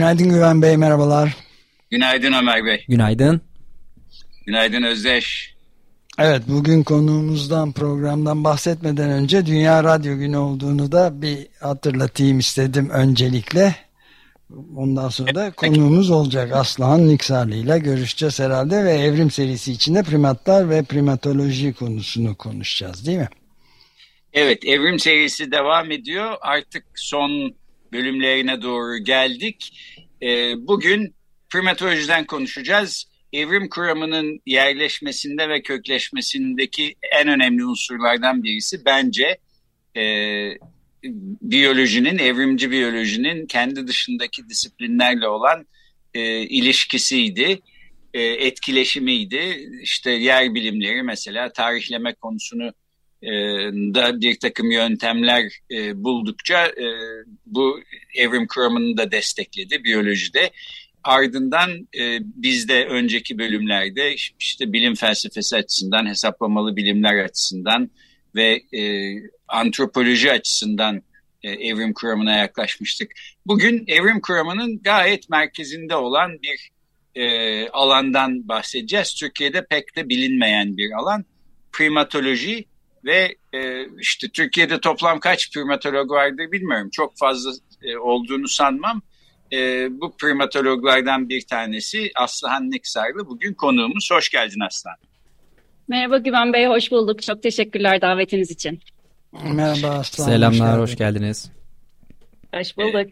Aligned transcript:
Günaydın 0.00 0.30
Güven 0.30 0.62
Bey, 0.62 0.76
merhabalar. 0.76 1.36
Günaydın 1.90 2.32
Ömer 2.32 2.64
Bey. 2.64 2.84
Günaydın. 2.88 3.40
Günaydın 4.46 4.82
Özdeş. 4.82 5.54
Evet, 6.18 6.42
bugün 6.48 6.82
konuğumuzdan, 6.82 7.72
programdan 7.72 8.44
bahsetmeden 8.44 9.10
önce 9.10 9.46
Dünya 9.46 9.84
Radyo 9.84 10.16
Günü 10.16 10.36
olduğunu 10.36 10.92
da 10.92 11.22
bir 11.22 11.46
hatırlatayım 11.60 12.38
istedim 12.38 12.90
öncelikle. 12.90 13.74
Ondan 14.76 15.08
sonra 15.08 15.34
da 15.34 15.50
konuğumuz 15.50 16.10
olacak. 16.10 16.52
Aslıhan 16.52 17.08
Niksarlı 17.08 17.54
ile 17.54 17.78
görüşeceğiz 17.78 18.40
herhalde 18.40 18.84
ve 18.84 18.92
evrim 18.92 19.30
serisi 19.30 19.72
içinde 19.72 20.02
primatlar 20.02 20.70
ve 20.70 20.82
primatoloji 20.82 21.72
konusunu 21.72 22.36
konuşacağız 22.36 23.06
değil 23.06 23.18
mi? 23.18 23.28
Evet, 24.32 24.64
evrim 24.64 24.98
serisi 24.98 25.52
devam 25.52 25.90
ediyor. 25.90 26.34
Artık 26.40 26.84
son 26.94 27.59
bölümlerine 27.92 28.62
doğru 28.62 28.98
geldik. 28.98 29.72
Ee, 30.22 30.52
bugün 30.56 31.14
primatolojiden 31.50 32.26
konuşacağız. 32.26 33.10
Evrim 33.32 33.68
kuramının 33.68 34.40
yerleşmesinde 34.46 35.48
ve 35.48 35.62
kökleşmesindeki 35.62 36.94
en 37.20 37.28
önemli 37.28 37.64
unsurlardan 37.64 38.42
birisi 38.42 38.84
bence 38.84 39.38
e, 39.96 40.04
biyolojinin, 41.42 42.18
evrimci 42.18 42.70
biyolojinin 42.70 43.46
kendi 43.46 43.86
dışındaki 43.86 44.48
disiplinlerle 44.48 45.28
olan 45.28 45.66
e, 46.14 46.40
ilişkisiydi, 46.40 47.60
e, 48.14 48.22
etkileşimiydi. 48.22 49.68
İşte 49.82 50.10
yer 50.10 50.54
bilimleri 50.54 51.02
mesela 51.02 51.52
tarihleme 51.52 52.14
konusunu 52.14 52.66
e, 52.66 52.72
da 53.94 54.20
bir 54.20 54.38
takım 54.38 54.70
yöntemler 54.70 55.52
e, 55.70 56.04
buldukça 56.04 56.66
e, 56.66 56.86
bu 57.46 57.80
evrim 58.14 58.46
kuramını 58.46 58.96
da 58.96 59.10
destekledi 59.12 59.84
biyolojide. 59.84 60.50
Ardından 61.04 61.70
e, 62.00 62.18
bizde 62.22 62.86
önceki 62.86 63.38
bölümlerde 63.38 64.14
işte 64.40 64.72
bilim 64.72 64.94
felsefesi 64.94 65.56
açısından, 65.56 66.06
hesaplamalı 66.08 66.76
bilimler 66.76 67.24
açısından 67.24 67.90
ve 68.34 68.62
e, 68.72 69.14
antropoloji 69.48 70.32
açısından 70.32 71.02
e, 71.42 71.50
evrim 71.50 71.92
kuramına 71.92 72.36
yaklaşmıştık. 72.36 73.12
Bugün 73.46 73.84
evrim 73.86 74.20
kuramının 74.20 74.82
gayet 74.82 75.30
merkezinde 75.30 75.96
olan 75.96 76.38
bir 76.42 76.70
e, 77.14 77.68
alandan 77.68 78.48
bahsedeceğiz. 78.48 79.14
Türkiye'de 79.14 79.66
pek 79.66 79.96
de 79.96 80.08
bilinmeyen 80.08 80.76
bir 80.76 80.90
alan 80.92 81.24
primatoloji 81.72 82.64
ve 83.04 83.36
e, 83.52 83.86
işte 84.00 84.28
Türkiye'de 84.28 84.80
toplam 84.80 85.20
kaç 85.20 85.52
primatolog 85.52 86.10
vardır 86.10 86.52
bilmiyorum. 86.52 86.90
Çok 86.92 87.18
fazla 87.18 87.50
e, 87.82 87.96
olduğunu 87.96 88.48
sanmam. 88.48 89.02
E, 89.52 89.88
bu 90.00 90.16
primatologlardan 90.16 91.28
bir 91.28 91.46
tanesi 91.46 92.10
Aslıhan 92.14 92.70
Niksarlı. 92.70 93.26
Bugün 93.26 93.54
konuğumuz. 93.54 94.08
Hoş 94.12 94.28
geldin 94.28 94.60
Aslan. 94.60 94.94
Merhaba 95.88 96.18
Güven 96.18 96.52
Bey, 96.52 96.66
hoş 96.66 96.90
bulduk. 96.90 97.22
Çok 97.22 97.42
teşekkürler 97.42 98.00
davetiniz 98.00 98.50
için. 98.50 98.80
Merhaba 99.32 99.88
Aslan. 99.88 100.24
Selamlar, 100.24 100.80
hoş, 100.80 100.90
hoş 100.90 100.96
geldiniz. 100.96 101.50
Hoş 102.54 102.76
bulduk. 102.76 103.08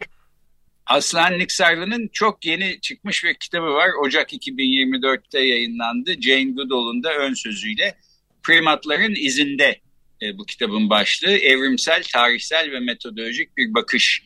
Aslan 0.85 1.37
Niksarlı'nın 1.37 2.09
çok 2.13 2.45
yeni 2.45 2.81
çıkmış 2.81 3.23
bir 3.23 3.33
kitabı 3.33 3.73
var. 3.73 3.89
Ocak 4.05 4.33
2024'te 4.33 5.39
yayınlandı. 5.39 6.21
Jane 6.21 6.51
Goodall'un 6.51 7.03
da 7.03 7.13
ön 7.13 7.33
sözüyle 7.33 7.95
Primatların 8.43 9.15
izinde 9.15 9.79
e, 10.21 10.37
bu 10.37 10.45
kitabın 10.45 10.89
başlığı. 10.89 11.37
Evrimsel, 11.37 12.03
tarihsel 12.13 12.71
ve 12.71 12.79
metodolojik 12.79 13.57
bir 13.57 13.73
bakış 13.73 14.23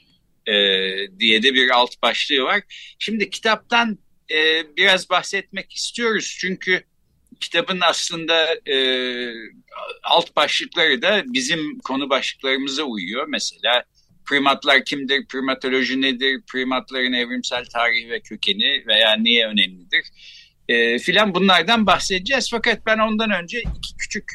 e, 0.47 0.53
diye 1.19 1.44
de 1.44 1.53
bir 1.53 1.69
alt 1.69 2.01
başlığı 2.01 2.44
var. 2.44 2.62
Şimdi 3.00 3.29
kitaptan 3.29 3.97
e, 4.31 4.63
biraz 4.78 5.09
bahsetmek 5.09 5.73
istiyoruz. 5.73 6.38
Çünkü 6.40 6.84
kitabın 7.40 7.79
aslında 7.81 8.56
e, 8.69 8.78
alt 10.03 10.35
başlıkları 10.35 11.02
da 11.02 11.23
bizim 11.25 11.79
konu 11.79 12.09
başlıklarımıza 12.09 12.84
uyuyor. 12.84 13.28
Mesela 13.28 13.84
primatlar 14.25 14.85
kimdir, 14.85 15.28
primatoloji 15.28 16.02
nedir, 16.02 16.41
primatların 16.52 17.13
evrimsel 17.13 17.66
tarihi 17.66 18.09
ve 18.09 18.19
kökeni 18.19 18.84
veya 18.88 19.16
niye 19.16 19.47
önemlidir 19.47 20.03
e, 20.69 21.00
filan 21.00 21.35
bunlardan 21.35 21.85
bahsedeceğiz. 21.85 22.47
Fakat 22.51 22.85
ben 22.85 22.97
ondan 22.97 23.31
önce 23.31 23.59
iki 23.59 23.97
küçük 23.97 24.31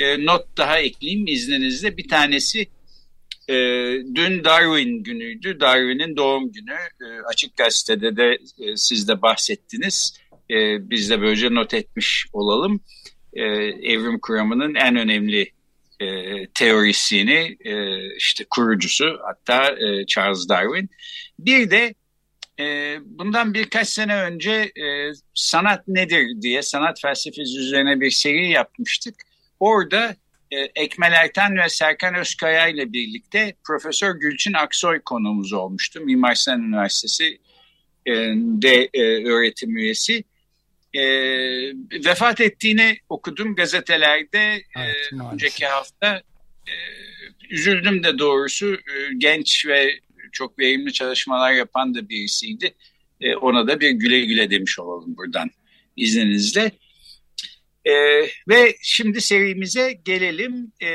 e, 0.00 0.26
not 0.26 0.56
daha 0.56 0.78
ekleyeyim 0.78 1.26
izninizle. 1.26 1.96
Bir 1.96 2.08
tanesi 2.08 2.60
e, 3.48 3.54
dün 4.14 4.44
Darwin 4.44 5.02
günüydü. 5.02 5.60
Darwin'in 5.60 6.16
doğum 6.16 6.52
günü. 6.52 6.74
E, 7.00 7.06
açık 7.28 7.56
gazetede 7.56 8.16
de 8.16 8.38
e, 8.58 8.76
siz 8.76 9.08
de 9.08 9.22
bahsettiniz. 9.22 10.18
E, 10.50 10.90
biz 10.90 11.10
de 11.10 11.20
böylece 11.20 11.54
not 11.54 11.74
etmiş 11.74 12.26
olalım. 12.32 12.80
E, 13.32 13.42
evrim 13.92 14.18
kuramının 14.20 14.74
en 14.74 14.96
önemli 14.96 15.52
e, 16.00 16.46
teorisini 16.46 17.56
e, 17.64 18.06
işte 18.16 18.44
kurucusu 18.50 19.18
hatta 19.22 19.66
e, 19.70 20.06
Charles 20.06 20.48
Darwin. 20.48 20.90
Bir 21.38 21.70
de 21.70 21.94
e, 22.60 22.98
bundan 23.04 23.54
birkaç 23.54 23.88
sene 23.88 24.16
önce 24.16 24.52
e, 24.52 25.12
sanat 25.34 25.88
nedir 25.88 26.42
diye 26.42 26.62
sanat 26.62 27.00
felsefesi 27.00 27.58
üzerine 27.58 28.00
bir 28.00 28.10
seri 28.10 28.50
yapmıştık. 28.50 29.14
Orada 29.60 30.16
e, 30.50 30.56
Ekmel 30.60 31.12
Erten 31.12 31.56
ve 31.56 31.68
Serkan 31.68 32.14
Özkaya 32.14 32.68
ile 32.68 32.92
birlikte 32.92 33.54
Profesör 33.64 34.14
Gülçin 34.14 34.52
Aksoy 34.52 35.00
konuğumuz 35.04 35.52
olmuştu. 35.52 36.00
Mimar 36.00 36.34
Sinan 36.34 36.62
Üniversitesi 36.62 37.38
e, 38.06 38.12
de 38.36 38.88
e, 38.94 39.24
öğretim 39.24 39.76
üyesi. 39.76 40.24
E, 40.94 41.02
vefat 42.04 42.40
ettiğini 42.40 42.98
okudum 43.08 43.54
gazetelerde 43.54 44.62
evet, 44.76 44.96
e, 45.12 45.32
önceki 45.32 45.66
hafta. 45.66 46.22
E, 46.66 46.74
üzüldüm 47.50 48.04
de 48.04 48.18
doğrusu 48.18 48.74
e, 48.74 49.14
genç 49.18 49.66
ve 49.66 49.98
çok 50.32 50.58
verimli 50.58 50.92
çalışmalar 50.92 51.52
yapan 51.52 51.94
da 51.94 52.08
birisiydi. 52.08 52.74
E, 53.20 53.36
ona 53.36 53.68
da 53.68 53.80
bir 53.80 53.90
güle 53.90 54.20
güle 54.20 54.50
demiş 54.50 54.78
olalım 54.78 55.16
buradan 55.16 55.50
izninizle. 55.96 56.72
E, 57.84 57.92
ve 58.48 58.76
şimdi 58.82 59.20
serimize 59.20 59.92
gelelim. 60.04 60.72
E, 60.82 60.90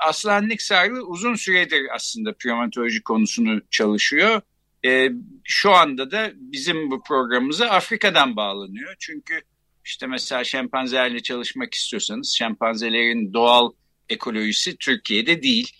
Aslan 0.00 0.48
Niksarlı 0.48 1.06
uzun 1.06 1.34
süredir 1.34 1.82
aslında 1.94 2.32
primatoloji 2.32 3.02
konusunu 3.02 3.60
çalışıyor. 3.70 4.40
E, 4.84 5.08
şu 5.44 5.70
anda 5.70 6.10
da 6.10 6.32
bizim 6.34 6.90
bu 6.90 7.02
programımıza 7.02 7.66
Afrika'dan 7.66 8.36
bağlanıyor. 8.36 8.94
Çünkü 8.98 9.40
işte 9.84 10.06
mesela 10.06 10.44
şempanzelerle 10.44 11.22
çalışmak 11.22 11.74
istiyorsanız 11.74 12.34
şempanzelerin 12.38 13.32
doğal 13.32 13.72
ekolojisi 14.08 14.76
Türkiye'de 14.76 15.42
değil. 15.42 15.72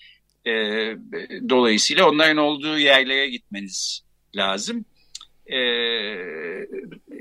E, 0.47 0.53
dolayısıyla 1.49 2.09
onların 2.09 2.37
olduğu 2.37 2.79
yerlere 2.79 3.29
gitmeniz 3.29 4.03
lazım. 4.37 4.85
E, 5.47 5.59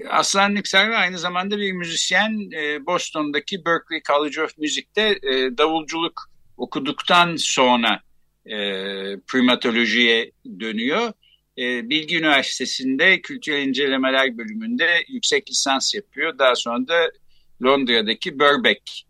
Aslan 0.09 0.55
Niksar 0.55 0.89
aynı 0.89 1.17
zamanda 1.17 1.57
bir 1.57 1.71
müzisyen. 1.71 2.51
E, 2.51 2.85
Boston'daki 2.85 3.65
Berkeley 3.65 4.01
College 4.03 4.41
of 4.41 4.57
Music'te 4.57 5.01
e, 5.01 5.57
davulculuk 5.57 6.29
okuduktan 6.57 7.35
sonra 7.35 8.01
e, 8.45 8.55
primatolojiye 9.27 10.31
dönüyor. 10.59 11.13
E, 11.57 11.89
Bilgi 11.89 12.17
Üniversitesi'nde 12.17 13.21
kültürel 13.21 13.67
incelemeler 13.67 14.37
bölümünde 14.37 15.03
yüksek 15.07 15.49
lisans 15.49 15.93
yapıyor. 15.93 16.39
Daha 16.39 16.55
sonra 16.55 16.87
da 16.87 17.11
Londra'daki 17.63 18.39
Birkbeck 18.39 19.03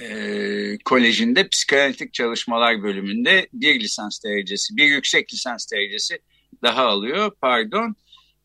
e, 0.00 0.78
Koleji'nde 0.84 1.48
psikanalitik 1.48 2.14
çalışmalar 2.14 2.82
bölümünde 2.82 3.48
bir 3.52 3.80
lisans 3.80 4.24
derecesi, 4.24 4.76
bir 4.76 4.84
yüksek 4.84 5.32
lisans 5.32 5.72
derecesi 5.72 6.18
daha 6.62 6.86
alıyor. 6.86 7.32
Pardon. 7.40 7.96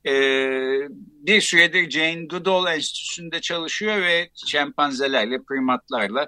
E, 0.06 0.14
bir 0.98 1.42
süredir 1.42 1.90
Jane 1.90 2.26
Goodall 2.26 2.76
Enstitüsü'nde 2.76 3.42
çalışıyor 3.42 4.02
ve 4.02 4.30
şempanzelerle, 4.48 5.40
primatlarla 5.50 6.28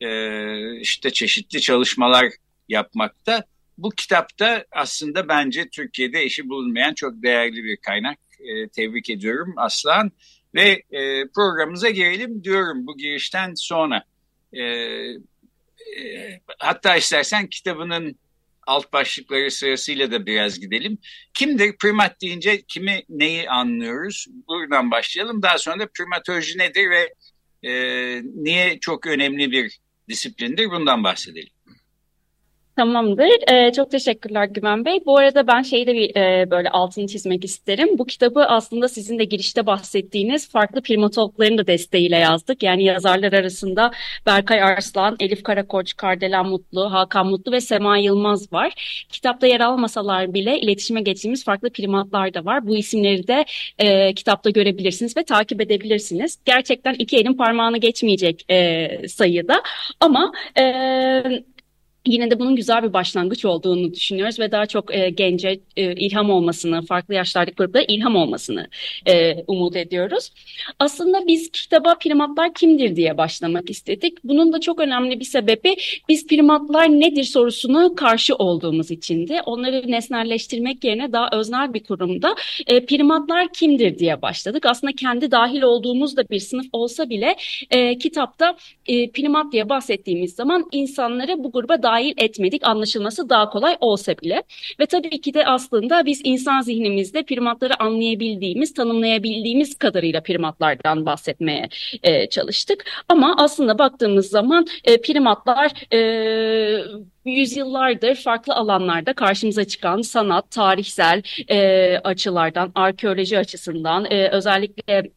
e, 0.00 0.80
işte 0.80 1.10
çeşitli 1.10 1.60
çalışmalar 1.60 2.26
yapmakta. 2.68 3.44
bu 3.78 3.90
kitapta 3.90 4.64
aslında 4.72 5.28
bence 5.28 5.68
Türkiye'de 5.68 6.22
eşi 6.22 6.48
bulunmayan 6.48 6.94
çok 6.94 7.22
değerli 7.22 7.64
bir 7.64 7.76
kaynak. 7.76 8.18
E, 8.40 8.68
tebrik 8.68 9.10
ediyorum 9.10 9.54
Aslan. 9.56 10.12
Ve 10.54 10.82
e, 10.90 11.28
programımıza 11.34 11.90
girelim 11.90 12.44
diyorum 12.44 12.86
bu 12.86 12.96
girişten 12.96 13.54
sonra. 13.54 14.04
E, 14.52 14.62
e, 14.62 16.40
hatta 16.58 16.96
istersen 16.96 17.46
kitabının 17.46 18.16
alt 18.66 18.92
başlıkları 18.92 19.50
sırasıyla 19.50 20.10
da 20.10 20.26
biraz 20.26 20.60
gidelim. 20.60 20.98
Kimdir? 21.34 21.76
Primat 21.76 22.20
deyince 22.20 22.62
kimi 22.62 23.02
neyi 23.08 23.50
anlıyoruz? 23.50 24.26
Buradan 24.48 24.90
başlayalım. 24.90 25.42
Daha 25.42 25.58
sonra 25.58 25.78
da 25.78 25.88
primatoloji 25.94 26.58
nedir 26.58 26.90
ve 26.90 27.14
e, 27.68 27.72
niye 28.22 28.78
çok 28.80 29.06
önemli 29.06 29.50
bir 29.50 29.78
disiplindir? 30.08 30.70
Bundan 30.70 31.04
bahsedelim. 31.04 31.51
Tamamdır. 32.76 33.52
Ee, 33.52 33.72
çok 33.72 33.90
teşekkürler 33.90 34.44
Güven 34.44 34.84
Bey. 34.84 34.98
Bu 35.06 35.18
arada 35.18 35.46
ben 35.46 35.62
şeyi 35.62 35.86
de 35.86 35.94
bir 35.94 36.16
e, 36.16 36.50
böyle 36.50 36.70
altını 36.70 37.06
çizmek 37.06 37.44
isterim. 37.44 37.98
Bu 37.98 38.06
kitabı 38.06 38.44
aslında 38.44 38.88
sizin 38.88 39.18
de 39.18 39.24
girişte 39.24 39.66
bahsettiğiniz 39.66 40.50
farklı 40.50 40.82
primatologların 40.82 41.58
da 41.58 41.66
desteğiyle 41.66 42.16
yazdık. 42.16 42.62
Yani 42.62 42.84
yazarlar 42.84 43.32
arasında 43.32 43.90
Berkay 44.26 44.62
Arslan, 44.62 45.16
Elif 45.20 45.42
Karakoç, 45.42 45.96
Kardelen 45.96 46.46
Mutlu, 46.46 46.92
Hakan 46.92 47.26
Mutlu 47.26 47.52
ve 47.52 47.60
Sema 47.60 47.98
Yılmaz 47.98 48.52
var. 48.52 48.72
Kitapta 49.08 49.46
yer 49.46 49.60
almasalar 49.60 50.34
bile 50.34 50.60
iletişime 50.60 51.02
geçtiğimiz 51.02 51.44
farklı 51.44 51.70
primatlar 51.70 52.34
da 52.34 52.44
var. 52.44 52.66
Bu 52.66 52.76
isimleri 52.76 53.28
de 53.28 53.44
e, 53.78 54.14
kitapta 54.14 54.50
görebilirsiniz 54.50 55.16
ve 55.16 55.24
takip 55.24 55.60
edebilirsiniz. 55.60 56.38
Gerçekten 56.44 56.94
iki 56.94 57.16
elin 57.16 57.34
parmağını 57.34 57.78
geçmeyecek 57.78 58.44
e, 58.50 58.88
sayıda 59.08 59.62
ama... 60.00 60.32
E, 60.58 60.62
yine 62.06 62.30
de 62.30 62.38
bunun 62.38 62.56
güzel 62.56 62.82
bir 62.82 62.92
başlangıç 62.92 63.44
olduğunu 63.44 63.94
düşünüyoruz 63.94 64.38
ve 64.38 64.52
daha 64.52 64.66
çok 64.66 64.94
e, 64.94 65.10
gence 65.10 65.60
e, 65.76 65.92
ilham 65.94 66.30
olmasını, 66.30 66.86
farklı 66.86 67.14
yaşlardaki 67.14 67.56
gruplara 67.56 67.84
ilham 67.88 68.16
olmasını 68.16 68.66
e, 69.06 69.44
umut 69.46 69.76
ediyoruz. 69.76 70.30
Aslında 70.78 71.26
biz 71.26 71.50
kitaba 71.50 71.94
primatlar 71.94 72.54
kimdir 72.54 72.96
diye 72.96 73.18
başlamak 73.18 73.70
istedik. 73.70 74.24
Bunun 74.24 74.52
da 74.52 74.60
çok 74.60 74.80
önemli 74.80 75.20
bir 75.20 75.24
sebebi 75.24 75.76
biz 76.08 76.26
primatlar 76.26 76.88
nedir 76.88 77.24
sorusunu 77.24 77.94
karşı 77.94 78.34
olduğumuz 78.34 78.90
içindi. 78.90 79.40
Onları 79.46 79.90
nesnelleştirmek 79.90 80.84
yerine 80.84 81.12
daha 81.12 81.28
öznel 81.32 81.74
bir 81.74 81.84
kurumda 81.84 82.34
e, 82.66 82.86
primatlar 82.86 83.52
kimdir 83.52 83.98
diye 83.98 84.22
başladık. 84.22 84.66
Aslında 84.66 84.92
kendi 84.92 85.30
dahil 85.30 85.62
olduğumuz 85.62 86.16
da 86.16 86.28
bir 86.30 86.38
sınıf 86.38 86.66
olsa 86.72 87.10
bile 87.10 87.36
e, 87.70 87.98
kitapta 87.98 88.56
e, 88.86 89.10
primat 89.10 89.52
diye 89.52 89.68
bahsettiğimiz 89.68 90.34
zaman 90.34 90.64
insanları 90.72 91.44
bu 91.44 91.52
gruba 91.52 91.82
dahil 91.82 91.91
etmedik 92.00 92.66
anlaşılması 92.66 93.28
daha 93.28 93.50
kolay 93.50 93.76
olsa 93.80 94.12
bile. 94.12 94.42
Ve 94.80 94.86
tabii 94.86 95.20
ki 95.20 95.34
de 95.34 95.46
aslında 95.46 96.06
biz 96.06 96.20
insan 96.24 96.60
zihnimizde 96.60 97.22
primatları 97.22 97.82
anlayabildiğimiz, 97.82 98.74
tanımlayabildiğimiz 98.74 99.78
kadarıyla 99.78 100.22
primatlardan 100.22 101.06
bahsetmeye 101.06 101.68
e, 102.02 102.28
çalıştık. 102.28 102.84
Ama 103.08 103.34
aslında 103.38 103.78
baktığımız 103.78 104.26
zaman 104.26 104.66
e, 104.84 105.00
primatlar 105.00 105.94
e, 105.94 105.98
yüzyıllardır 107.24 108.14
farklı 108.14 108.54
alanlarda 108.54 109.12
karşımıza 109.12 109.64
çıkan 109.64 110.02
sanat, 110.02 110.50
tarihsel 110.50 111.22
e, 111.48 111.98
açılardan, 111.98 112.72
arkeoloji 112.74 113.38
açısından, 113.38 114.04
e, 114.10 114.28
özellikle 114.28 115.10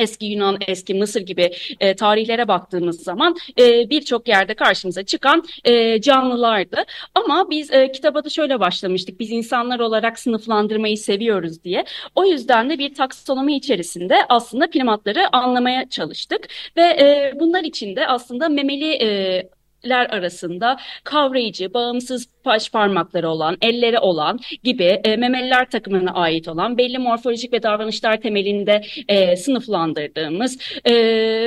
eski 0.00 0.26
Yunan, 0.26 0.58
eski 0.68 0.94
Mısır 0.94 1.20
gibi 1.20 1.52
e, 1.80 1.94
tarihlere 1.96 2.48
baktığımız 2.48 3.02
zaman 3.02 3.36
e, 3.58 3.90
birçok 3.90 4.28
yerde 4.28 4.54
karşımıza 4.54 5.02
çıkan 5.02 5.44
e, 5.64 6.00
canlılardı. 6.00 6.84
Ama 7.14 7.50
biz 7.50 7.72
e, 7.72 7.92
kitaba 7.92 8.24
da 8.24 8.28
şöyle 8.28 8.60
başlamıştık. 8.60 9.20
Biz 9.20 9.30
insanlar 9.30 9.80
olarak 9.80 10.18
sınıflandırmayı 10.18 10.98
seviyoruz 10.98 11.64
diye. 11.64 11.84
O 12.14 12.24
yüzden 12.24 12.70
de 12.70 12.78
bir 12.78 12.94
taksonomi 12.94 13.56
içerisinde 13.56 14.16
aslında 14.28 14.70
primatları 14.70 15.36
anlamaya 15.36 15.88
çalıştık. 15.88 16.48
Ve 16.76 16.82
e, 16.82 17.32
bunlar 17.40 17.64
içinde 17.64 18.06
aslında 18.06 18.48
memeli 18.48 18.92
e, 19.04 19.50
ler 19.88 20.06
arasında 20.10 20.76
kavrayıcı, 21.04 21.74
bağımsız 21.74 22.26
baş 22.44 22.70
parmakları 22.70 23.28
olan, 23.28 23.56
elleri 23.62 23.98
olan 23.98 24.38
gibi 24.64 25.00
e, 25.04 25.16
memeliler 25.16 25.70
takımına 25.70 26.10
ait 26.10 26.48
olan 26.48 26.78
belli 26.78 26.98
morfolojik 26.98 27.52
ve 27.52 27.62
davranışlar 27.62 28.20
temelinde 28.20 28.82
e, 29.08 29.36
sınıflandırdığımız 29.36 30.58
e, 30.84 30.94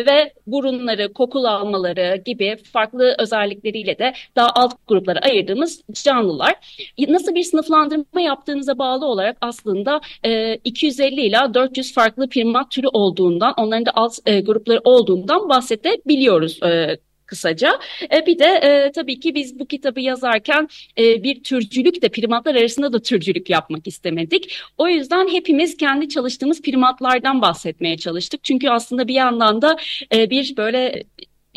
ve 0.05 0.33
burunları, 0.47 1.13
kokulu 1.13 1.47
almaları 1.47 2.21
gibi 2.25 2.55
farklı 2.73 3.15
özellikleriyle 3.19 3.99
de 3.99 4.13
daha 4.35 4.47
alt 4.55 4.73
gruplara 4.87 5.19
ayırdığımız 5.19 5.81
canlılar. 6.03 6.53
Nasıl 7.07 7.35
bir 7.35 7.43
sınıflandırma 7.43 8.21
yaptığınıza 8.21 8.77
bağlı 8.77 9.05
olarak 9.05 9.37
aslında 9.41 10.01
e, 10.23 10.55
250 10.55 11.21
ila 11.21 11.53
400 11.53 11.93
farklı 11.93 12.29
primat 12.29 12.71
türü 12.71 12.87
olduğundan, 12.93 13.53
onların 13.57 13.85
da 13.85 13.91
alt 13.95 14.13
e, 14.25 14.41
grupları 14.41 14.79
olduğundan 14.83 15.49
bahsedebiliyoruz 15.49 16.63
e, 16.63 16.97
kısaca. 17.25 17.79
E, 18.13 18.25
bir 18.25 18.39
de 18.39 18.45
e, 18.45 18.91
tabii 18.91 19.19
ki 19.19 19.35
biz 19.35 19.59
bu 19.59 19.65
kitabı 19.65 19.99
yazarken 20.01 20.67
e, 20.97 21.23
bir 21.23 21.43
türcülük 21.43 22.01
de 22.01 22.09
primatlar 22.09 22.55
arasında 22.55 22.93
da 22.93 23.01
türcülük 23.01 23.49
yapmak 23.49 23.87
istemedik. 23.87 24.57
O 24.77 24.87
yüzden 24.87 25.27
hepimiz 25.27 25.77
kendi 25.77 26.09
çalıştığımız 26.09 26.61
primatlardan 26.61 27.41
bahsetmeye 27.41 27.97
çalıştık. 27.97 28.43
Çünkü 28.43 28.69
aslında 28.69 29.07
bir 29.07 29.13
yandan 29.13 29.61
da 29.61 29.77
e, 30.15 30.29
bir 30.29 30.57
böyle 30.57 31.03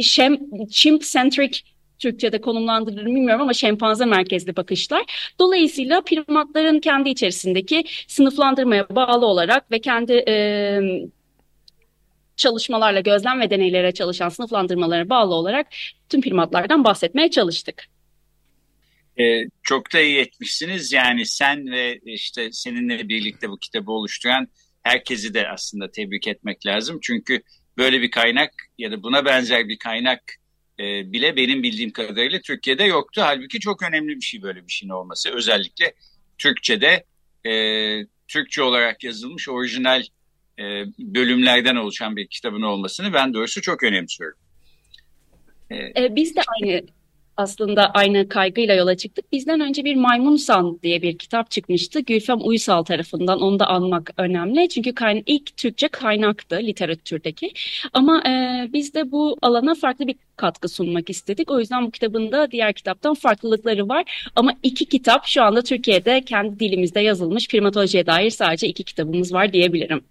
şem, 0.02 0.38
chimp-centric 0.70 1.62
Türkçe'de 1.98 2.40
konumlandırılır 2.40 3.06
bilmiyorum 3.06 3.42
ama 3.42 3.52
şempanze 3.52 4.04
merkezli 4.04 4.56
bakışlar. 4.56 5.32
Dolayısıyla 5.38 6.00
primatların 6.00 6.80
kendi 6.80 7.08
içerisindeki 7.08 7.84
sınıflandırmaya 8.08 8.88
bağlı 8.88 9.26
olarak 9.26 9.70
ve 9.70 9.80
kendi 9.80 10.12
e, 10.28 10.80
çalışmalarla, 12.36 13.00
gözlem 13.00 13.40
ve 13.40 13.50
deneylere 13.50 13.92
çalışan 13.92 14.28
sınıflandırmalara 14.28 15.08
bağlı 15.08 15.34
olarak 15.34 15.66
tüm 16.08 16.20
primatlardan 16.20 16.84
bahsetmeye 16.84 17.30
çalıştık. 17.30 17.84
Ee, 19.20 19.44
çok 19.62 19.92
da 19.92 20.00
iyi 20.00 20.18
etmişsiniz. 20.18 20.92
Yani 20.92 21.26
sen 21.26 21.66
ve 21.70 22.00
işte 22.04 22.52
seninle 22.52 23.08
birlikte 23.08 23.50
bu 23.50 23.58
kitabı 23.58 23.92
oluşturan 23.92 24.48
herkesi 24.82 25.34
de 25.34 25.48
aslında 25.48 25.90
tebrik 25.90 26.28
etmek 26.28 26.66
lazım. 26.66 26.98
Çünkü 27.02 27.42
böyle 27.78 28.02
bir 28.02 28.10
kaynak 28.10 28.50
ya 28.78 28.92
da 28.92 29.02
buna 29.02 29.24
benzer 29.24 29.68
bir 29.68 29.78
kaynak 29.78 30.22
e, 30.80 31.12
bile 31.12 31.36
benim 31.36 31.62
bildiğim 31.62 31.90
kadarıyla 31.90 32.40
Türkiye'de 32.40 32.84
yoktu. 32.84 33.22
Halbuki 33.24 33.60
çok 33.60 33.82
önemli 33.82 34.16
bir 34.16 34.24
şey 34.24 34.42
böyle 34.42 34.66
bir 34.66 34.72
şeyin 34.72 34.90
olması. 34.90 35.30
Özellikle 35.30 35.94
Türkçe'de 36.38 37.04
e, 37.46 37.52
Türkçe 38.28 38.62
olarak 38.62 39.04
yazılmış 39.04 39.48
orijinal 39.48 40.02
e, 40.58 40.62
bölümlerden 40.98 41.76
oluşan 41.76 42.16
bir 42.16 42.26
kitabın 42.26 42.62
olmasını 42.62 43.12
ben 43.12 43.34
doğrusu 43.34 43.62
çok 43.62 43.82
önemsiyorum. 43.82 44.38
E, 45.70 45.76
e, 45.76 46.16
biz 46.16 46.36
de 46.36 46.40
aynı 46.46 46.82
aslında 47.36 47.90
aynı 47.90 48.28
kaygıyla 48.28 48.74
yola 48.74 48.96
çıktık. 48.96 49.32
Bizden 49.32 49.60
önce 49.60 49.84
bir 49.84 49.96
Maymun 49.96 50.36
San 50.36 50.78
diye 50.82 51.02
bir 51.02 51.18
kitap 51.18 51.50
çıkmıştı. 51.50 52.00
Gülfem 52.00 52.38
Uysal 52.40 52.82
tarafından 52.82 53.40
onu 53.40 53.58
da 53.58 53.66
anmak 53.66 54.10
önemli. 54.16 54.68
Çünkü 54.68 54.94
kayna 54.94 55.20
ilk 55.26 55.56
Türkçe 55.56 55.88
kaynaktı 55.88 56.58
literatürdeki. 56.62 57.52
Ama 57.92 58.22
e, 58.28 58.68
biz 58.72 58.94
de 58.94 59.12
bu 59.12 59.36
alana 59.42 59.74
farklı 59.74 60.06
bir 60.06 60.16
katkı 60.36 60.68
sunmak 60.68 61.10
istedik. 61.10 61.50
O 61.50 61.60
yüzden 61.60 61.86
bu 61.86 61.90
kitabın 61.90 62.32
da 62.32 62.50
diğer 62.50 62.72
kitaptan 62.72 63.14
farklılıkları 63.14 63.88
var. 63.88 64.30
Ama 64.36 64.52
iki 64.62 64.84
kitap 64.84 65.26
şu 65.26 65.42
anda 65.42 65.62
Türkiye'de 65.62 66.24
kendi 66.24 66.60
dilimizde 66.60 67.00
yazılmış 67.00 67.48
primatolojiye 67.48 68.06
dair 68.06 68.30
sadece 68.30 68.68
iki 68.68 68.84
kitabımız 68.84 69.32
var 69.32 69.52
diyebilirim. 69.52 70.04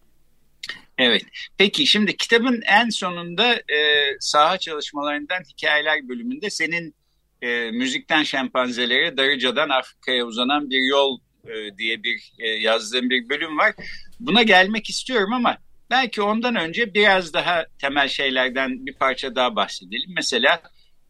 Evet. 0.97 1.21
Peki 1.57 1.87
şimdi 1.87 2.17
kitabın 2.17 2.61
en 2.65 2.89
sonunda 2.89 3.53
e, 3.53 3.79
saha 4.19 4.57
çalışmalarından 4.57 5.43
hikayeler 5.49 6.09
bölümünde 6.09 6.49
senin 6.49 6.95
e, 7.41 7.71
müzikten 7.71 8.23
şempanzelere, 8.23 9.17
Darıca'dan 9.17 9.69
Afrika'ya 9.69 10.25
uzanan 10.25 10.69
bir 10.69 10.89
yol 10.89 11.19
e, 11.47 11.77
diye 11.77 12.03
bir 12.03 12.33
e, 12.39 12.47
yazdığım 12.47 13.09
bir 13.09 13.29
bölüm 13.29 13.57
var. 13.57 13.73
Buna 14.19 14.43
gelmek 14.43 14.89
istiyorum 14.89 15.33
ama 15.33 15.57
belki 15.89 16.21
ondan 16.21 16.55
önce 16.55 16.93
biraz 16.93 17.33
daha 17.33 17.65
temel 17.81 18.07
şeylerden 18.07 18.85
bir 18.85 18.93
parça 18.93 19.35
daha 19.35 19.55
bahsedelim. 19.55 20.13
Mesela 20.15 20.61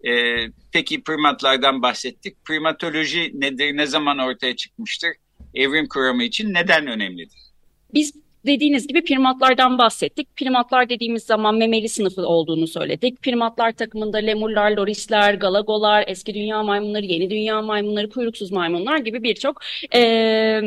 e, 0.07 0.11
peki 0.71 1.03
primatlardan 1.03 1.81
bahsettik. 1.81 2.45
Primatoloji 2.45 3.31
nedir, 3.33 3.77
ne 3.77 3.85
zaman 3.85 4.19
ortaya 4.19 4.55
çıkmıştır? 4.55 5.09
Evrim 5.53 5.87
kuramı 5.87 6.23
için 6.23 6.53
neden 6.53 6.87
önemlidir? 6.87 7.39
Biz 7.93 8.24
dediğiniz 8.45 8.87
gibi 8.87 9.03
primatlardan 9.03 9.77
bahsettik. 9.77 10.35
Primatlar 10.35 10.89
dediğimiz 10.89 11.23
zaman 11.23 11.55
memeli 11.55 11.89
sınıfı 11.89 12.27
olduğunu 12.27 12.67
söyledik. 12.67 13.21
Primatlar 13.21 13.71
takımında 13.71 14.17
lemurlar, 14.17 14.71
lorisler, 14.71 15.33
galagolar, 15.33 16.03
eski 16.07 16.33
dünya 16.33 16.63
maymunları, 16.63 17.05
yeni 17.05 17.29
dünya 17.29 17.61
maymunları, 17.61 18.09
kuyruksuz 18.09 18.51
maymunlar 18.51 18.97
gibi 18.97 19.23
birçok 19.23 19.61
e, 19.95 20.61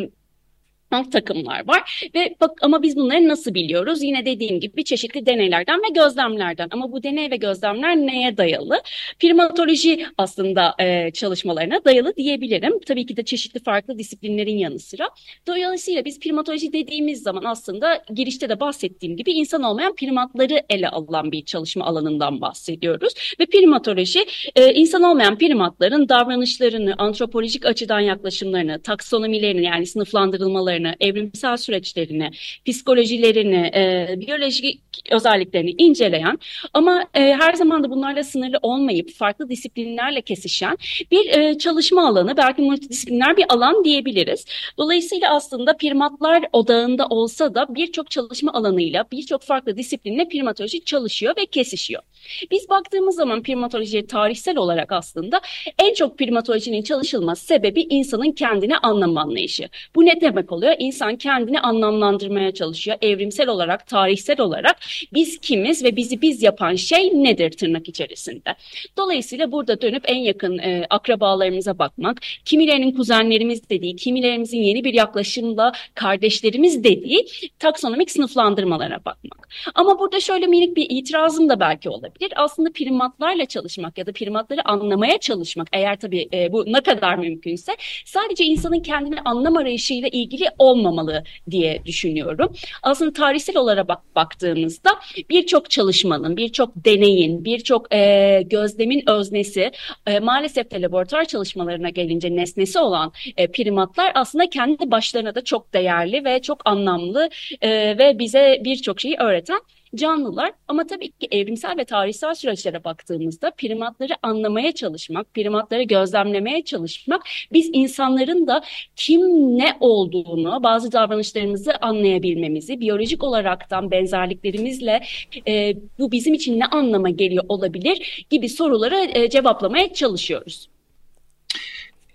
takımlar 1.13 1.69
var 1.69 2.11
ve 2.15 2.35
bak 2.41 2.51
ama 2.63 2.83
biz 2.83 2.97
bunları 2.97 3.29
nasıl 3.29 3.55
biliyoruz? 3.55 4.03
Yine 4.03 4.25
dediğim 4.25 4.61
gibi 4.61 4.85
çeşitli 4.85 5.27
deneylerden 5.27 5.79
ve 5.79 5.93
gözlemlerden. 5.95 6.69
Ama 6.71 6.93
bu 6.93 7.03
deney 7.03 7.31
ve 7.31 7.37
gözlemler 7.37 7.97
neye 7.97 8.37
dayalı? 8.37 8.83
Primatoloji 9.21 10.07
aslında 10.19 10.75
e, 10.79 11.11
çalışmalarına 11.11 11.85
dayalı 11.85 12.17
diyebilirim. 12.17 12.81
Tabii 12.87 13.07
ki 13.07 13.17
de 13.17 13.23
çeşitli 13.23 13.63
farklı 13.63 13.99
disiplinlerin 13.99 14.59
yanı 14.59 14.79
sıra. 14.79 15.09
Dolayısıyla 15.47 16.05
biz 16.05 16.21
primatoloji 16.21 16.73
dediğimiz 16.73 17.23
zaman 17.23 17.45
aslında 17.45 18.05
girişte 18.15 18.49
de 18.49 18.61
bahsettiğim 18.61 19.17
gibi 19.17 19.33
insan 19.33 19.63
olmayan 19.63 19.95
primatları 19.95 20.63
ele 20.71 20.89
alan 20.89 21.33
bir 21.33 21.45
çalışma 21.45 21.85
alanından 21.85 22.41
bahsediyoruz. 22.41 23.13
Ve 23.41 23.47
primatoloji 23.47 24.27
e, 24.57 24.73
insan 24.75 25.03
olmayan 25.03 25.39
primatların 25.39 26.09
davranışlarını, 26.09 26.95
antropolojik 26.99 27.67
açıdan 27.67 28.01
yaklaşımlarını, 28.01 28.83
taksonomilerini 28.83 29.65
yani 29.65 29.87
sınıflandırılmalarını 29.87 30.78
yapılarını, 30.79 30.95
evrimsel 31.01 31.57
süreçlerini, 31.57 32.31
psikolojilerini, 32.67 33.71
e, 33.75 34.15
biyolojik 34.21 34.81
özelliklerini 35.11 35.71
inceleyen 35.79 36.39
ama 36.75 37.05
e, 37.15 37.21
her 37.21 37.55
zaman 37.55 37.85
da 37.85 37.91
bunlarla 37.91 38.25
sınırlı 38.25 38.59
olmayıp 38.63 39.11
farklı 39.11 39.49
disiplinlerle 39.49 40.21
kesişen 40.21 40.77
bir 41.11 41.39
e, 41.39 41.59
çalışma 41.59 42.09
alanı, 42.09 42.37
belki 42.37 42.63
multidisipliner 42.63 43.37
bir 43.37 43.45
alan 43.49 43.85
diyebiliriz. 43.85 44.45
Dolayısıyla 44.79 45.35
aslında 45.35 45.77
primatlar 45.77 46.45
odağında 46.53 47.07
olsa 47.07 47.55
da 47.55 47.67
birçok 47.75 48.11
çalışma 48.11 48.53
alanıyla, 48.53 49.05
birçok 49.13 49.43
farklı 49.43 49.77
disiplinle 49.77 50.29
primatoloji 50.29 50.85
çalışıyor 50.85 51.35
ve 51.37 51.47
kesişiyor. 51.47 52.03
Biz 52.51 52.69
baktığımız 52.69 53.17
zaman 53.17 53.43
primatolojiye 53.43 54.07
tarihsel 54.07 54.57
olarak 54.57 54.93
aslında 54.93 55.41
en 55.79 55.95
çok 55.95 56.19
primatolojinin 56.19 56.83
çalışılması 56.83 57.47
sebebi 57.47 57.87
insanın 57.91 58.33
kendini 58.33 58.77
anlam 58.77 59.17
anlayışı. 59.17 59.69
Bu 59.95 60.07
ne 60.07 60.21
demek 60.21 60.53
oluyor? 60.53 60.68
İnsan 60.79 61.17
kendini 61.17 61.61
anlamlandırmaya 61.61 62.55
çalışıyor. 62.55 62.97
Evrimsel 63.03 63.49
olarak, 63.49 63.87
tarihsel 63.87 64.41
olarak 64.41 64.77
biz 65.15 65.39
kimiz 65.39 65.85
ve 65.85 65.97
bizi 65.97 66.23
biz 66.23 66.43
yapan 66.43 66.75
şey 66.75 67.11
nedir 67.15 67.51
tırnak 67.51 67.89
içerisinde. 67.89 68.55
Dolayısıyla 68.97 69.53
burada 69.53 69.81
dönüp 69.81 70.03
en 70.07 70.19
yakın 70.19 70.59
e, 70.59 70.87
akrabalarımıza 70.91 71.79
bakmak, 71.79 72.21
kimilerinin 72.45 72.93
kuzenlerimiz 72.93 73.71
dediği, 73.71 73.97
kimilerimizin 73.97 74.63
yeni 74.63 74.85
bir 74.85 74.95
yaklaşımla 74.95 75.73
kardeşlerimiz 75.95 76.85
dediği 76.85 77.27
taksonomik 77.59 78.11
sınıflandırmalara 78.11 79.05
bakmak. 79.05 79.49
Ama 79.75 79.99
burada 79.99 80.21
şöyle 80.21 80.47
minik 80.47 80.77
bir 80.77 80.87
itirazım 80.91 81.49
da 81.49 81.61
belki 81.61 81.91
olabilir. 81.91 82.33
Aslında 82.37 82.73
primatlarla 82.73 83.47
çalışmak 83.47 83.99
ya 83.99 84.07
da 84.07 84.13
primatları 84.13 84.69
anlamaya 84.69 85.19
çalışmak 85.19 85.69
eğer 85.73 85.97
tabii 85.97 86.29
e, 86.33 86.53
bu 86.53 86.65
ne 86.67 86.81
kadar 86.81 87.19
mümkünse 87.19 87.77
sadece 88.05 88.45
insanın 88.45 88.81
kendini 88.81 89.21
anlam 89.21 89.57
arayışıyla 89.57 90.09
ilgili 90.09 90.45
olmamalı 90.59 91.25
diye 91.51 91.85
düşünüyorum. 91.85 92.53
Aslında 92.83 93.13
tarihsel 93.13 93.57
olarak 93.57 93.89
bak, 93.89 94.17
baktığımızda 94.17 94.91
birçok 95.31 95.71
çalışmanın, 95.71 96.37
birçok 96.37 96.71
deneyin, 96.77 97.45
birçok 97.45 97.95
e, 97.95 98.43
gözlemin 98.47 99.09
öznesi 99.09 99.71
e, 100.07 100.21
maalesef 100.21 100.71
de 100.71 100.83
laboratuvar 100.83 101.25
çalışmalarına 101.25 101.89
gelince 101.89 102.37
nesnesi 102.37 102.79
olan 102.79 103.13
e, 103.37 103.51
primatlar 103.51 104.13
aslında 104.15 104.51
kendi 104.51 104.91
başlarına 104.91 105.35
da 105.35 105.45
çok 105.45 105.75
değerli 105.75 106.25
ve 106.25 106.43
çok 106.43 106.61
anlamlı 106.65 107.29
e, 107.61 107.99
ve 107.99 108.19
bize 108.19 108.61
birçok 108.65 109.01
şeyi 109.01 109.17
öğreten 109.17 109.61
canlılar 109.95 110.53
ama 110.69 110.87
tabii 110.87 111.11
ki 111.11 111.29
evrimsel 111.31 111.77
ve 111.79 111.85
tarihsel 111.85 112.35
süreçlere 112.35 112.85
baktığımızda 112.85 113.51
primatları 113.51 114.13
anlamaya 114.23 114.73
çalışmak, 114.73 115.35
primatları 115.35 115.83
gözlemlemeye 115.83 116.65
çalışmak 116.65 117.23
biz 117.53 117.71
insanların 117.73 118.47
da 118.47 118.65
kim 118.97 119.21
ne 119.59 119.77
olduğunu, 119.81 120.63
bazı 120.63 120.93
davranışlarımızı 120.93 121.77
anlayabilmemizi, 121.81 122.81
biyolojik 122.81 123.25
olaraktan 123.25 123.91
benzerliklerimizle 123.91 125.03
e, 125.49 125.75
bu 125.99 126.13
bizim 126.13 126.35
için 126.35 126.61
ne 126.61 126.67
anlama 126.67 127.11
geliyor 127.11 127.45
olabilir 127.49 128.27
gibi 128.31 128.49
soruları 128.49 129.11
e, 129.15 129.31
cevaplamaya 129.31 129.93
çalışıyoruz. 129.93 130.69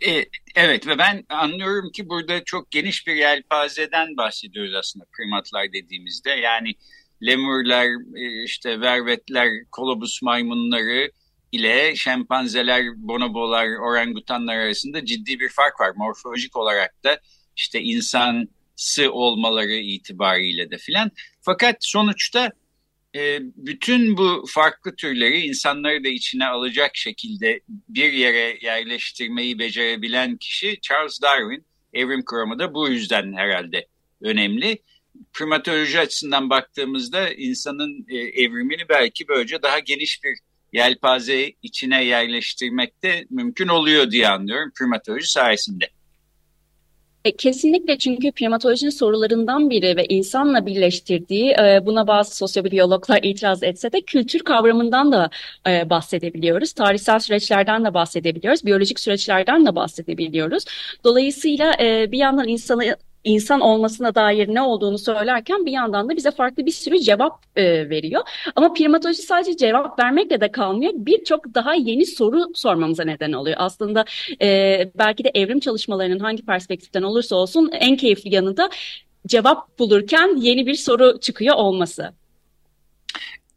E, 0.07 0.25
evet 0.55 0.87
ve 0.87 0.97
ben 0.97 1.25
anlıyorum 1.29 1.91
ki 1.91 2.09
burada 2.09 2.43
çok 2.43 2.71
geniş 2.71 3.07
bir 3.07 3.15
yelpazeden 3.15 4.17
bahsediyoruz 4.17 4.75
aslında 4.75 5.05
primatlar 5.17 5.73
dediğimizde. 5.73 6.29
Yani 6.29 6.75
lemurlar, 7.25 7.87
e, 8.15 8.43
işte 8.43 8.81
vervetler, 8.81 9.49
kolobus 9.71 10.21
maymunları 10.21 11.11
ile 11.51 11.95
şempanzeler, 11.95 12.83
bonobolar, 12.95 13.67
orangutanlar 13.67 14.57
arasında 14.57 15.05
ciddi 15.05 15.39
bir 15.39 15.49
fark 15.49 15.79
var. 15.79 15.91
Morfolojik 15.95 16.57
olarak 16.57 17.03
da 17.03 17.19
işte 17.55 17.81
insansı 17.81 19.11
olmaları 19.11 19.73
itibariyle 19.73 20.71
de 20.71 20.77
filan. 20.77 21.11
Fakat 21.41 21.75
sonuçta 21.79 22.51
e, 23.15 23.39
bütün 23.41 24.17
bu 24.17 24.45
farklı 24.47 24.95
türleri 24.95 25.39
insanları 25.39 26.03
da 26.03 26.07
içine 26.07 26.45
alacak 26.45 26.95
şekilde 26.95 27.59
bir 27.69 28.13
yere 28.13 28.57
yerleştirmeyi 28.61 29.59
becerebilen 29.59 30.37
kişi 30.37 30.79
Charles 30.81 31.21
Darwin. 31.21 31.65
Evrim 31.93 32.25
kuramı 32.25 32.59
da 32.59 32.73
bu 32.73 32.89
yüzden 32.89 33.33
herhalde 33.33 33.87
önemli 34.21 34.77
primatoloji 35.33 35.99
açısından 35.99 36.49
baktığımızda 36.49 37.29
insanın 37.29 38.05
e, 38.09 38.17
evrimini 38.17 38.89
belki 38.89 39.27
böylece 39.27 39.61
daha 39.61 39.79
geniş 39.79 40.23
bir 40.23 40.37
yelpaze 40.73 41.51
içine 41.61 42.03
yerleştirmek 42.03 43.03
de 43.03 43.25
mümkün 43.29 43.67
oluyor 43.67 44.11
diye 44.11 44.27
anlıyorum 44.27 44.71
primatoloji 44.77 45.31
sayesinde. 45.31 45.85
E, 47.25 47.35
kesinlikle 47.35 47.97
çünkü 47.97 48.31
primatolojinin 48.31 48.89
sorularından 48.89 49.69
biri 49.69 49.97
ve 49.97 50.05
insanla 50.05 50.65
birleştirdiği 50.65 51.51
e, 51.51 51.85
buna 51.85 52.07
bazı 52.07 52.35
sosyobiyologlar 52.37 53.19
itiraz 53.23 53.63
etse 53.63 53.91
de 53.91 54.01
kültür 54.01 54.39
kavramından 54.39 55.11
da 55.11 55.29
e, 55.67 55.89
bahsedebiliyoruz. 55.89 56.73
Tarihsel 56.73 57.19
süreçlerden 57.19 57.85
de 57.85 57.93
bahsedebiliyoruz. 57.93 58.65
Biyolojik 58.65 58.99
süreçlerden 58.99 59.65
de 59.65 59.75
bahsedebiliyoruz. 59.75 60.65
Dolayısıyla 61.03 61.73
bir 62.11 62.17
yandan 62.17 62.47
insanı 62.47 62.95
insan 63.23 63.61
olmasına 63.61 64.15
dair 64.15 64.47
ne 64.47 64.61
olduğunu 64.61 64.97
söylerken 64.97 65.65
bir 65.65 65.71
yandan 65.71 66.09
da 66.09 66.15
bize 66.15 66.31
farklı 66.31 66.65
bir 66.65 66.71
sürü 66.71 66.99
cevap 66.99 67.45
e, 67.55 67.89
veriyor. 67.89 68.21
Ama 68.55 68.73
primatoloji 68.73 69.21
sadece 69.21 69.57
cevap 69.57 69.99
vermekle 69.99 70.41
de 70.41 70.51
kalmıyor. 70.51 70.93
Birçok 70.95 71.55
daha 71.55 71.73
yeni 71.73 72.05
soru 72.05 72.51
sormamıza 72.55 73.03
neden 73.03 73.31
oluyor. 73.31 73.55
Aslında 73.59 74.05
e, 74.41 74.91
belki 74.95 75.23
de 75.23 75.31
evrim 75.33 75.59
çalışmalarının 75.59 76.19
hangi 76.19 76.45
perspektiften 76.45 77.01
olursa 77.01 77.35
olsun 77.35 77.69
en 77.73 77.97
keyifli 77.97 78.35
yanı 78.35 78.57
da 78.57 78.69
cevap 79.27 79.79
bulurken 79.79 80.35
yeni 80.37 80.65
bir 80.65 80.75
soru 80.75 81.19
çıkıyor 81.19 81.55
olması. 81.55 82.13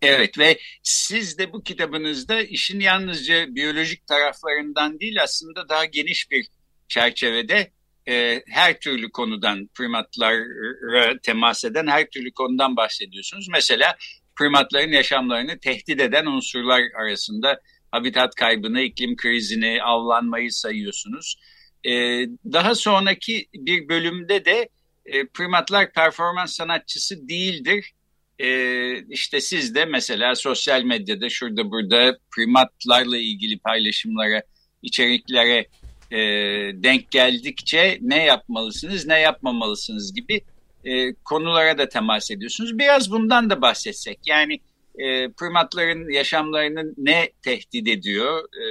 Evet 0.03 0.39
ve 0.39 0.59
siz 0.83 1.39
de 1.39 1.53
bu 1.53 1.63
kitabınızda 1.63 2.41
işin 2.41 2.81
yalnızca 2.81 3.55
biyolojik 3.55 4.07
taraflarından 4.07 5.01
değil 5.01 5.23
aslında 5.23 5.69
daha 5.69 5.85
geniş 5.85 6.31
bir 6.31 6.47
çerçevede 6.89 7.71
e, 8.09 8.43
her 8.49 8.81
türlü 8.81 9.11
konudan 9.11 9.69
primatlara 9.75 11.19
temas 11.23 11.65
eden 11.65 11.87
her 11.87 12.11
türlü 12.11 12.33
konudan 12.33 12.77
bahsediyorsunuz. 12.77 13.49
Mesela 13.49 13.97
primatların 14.37 14.93
yaşamlarını 14.93 15.59
tehdit 15.59 16.01
eden 16.01 16.27
unsurlar 16.27 16.83
arasında 17.01 17.61
habitat 17.91 18.35
kaybını, 18.35 18.81
iklim 18.81 19.17
krizini, 19.17 19.83
avlanmayı 19.83 20.53
sayıyorsunuz. 20.53 21.37
E, 21.87 21.93
daha 22.53 22.75
sonraki 22.75 23.47
bir 23.55 23.89
bölümde 23.89 24.45
de 24.45 24.69
e, 25.07 25.27
primatlar 25.27 25.93
performans 25.93 26.57
sanatçısı 26.57 27.29
değildir. 27.29 27.93
E, 28.39 28.49
işte 28.99 29.41
siz 29.41 29.75
de 29.75 29.85
mesela 29.85 30.35
sosyal 30.35 30.83
medyada 30.83 31.29
şurada 31.29 31.71
burada 31.71 32.19
primatlarla 32.37 33.19
ilgili 33.19 33.59
paylaşımlara, 33.59 34.43
içeriklere 34.83 35.67
e, 36.11 36.19
denk 36.83 37.11
geldikçe 37.11 37.99
ne 38.01 38.25
yapmalısınız, 38.25 39.07
ne 39.07 39.21
yapmamalısınız 39.21 40.15
gibi 40.15 40.41
e, 40.85 41.15
konulara 41.15 41.79
da 41.79 41.89
temas 41.89 42.31
ediyorsunuz. 42.31 42.79
Biraz 42.79 43.11
bundan 43.11 43.51
da 43.51 43.63
bahsetsek. 43.63 44.19
Yani 44.27 44.61
e, 44.99 45.29
primatların 45.29 46.13
yaşamlarını 46.13 46.95
ne 46.97 47.33
tehdit 47.43 47.89
ediyor? 47.89 48.41
E, 48.41 48.63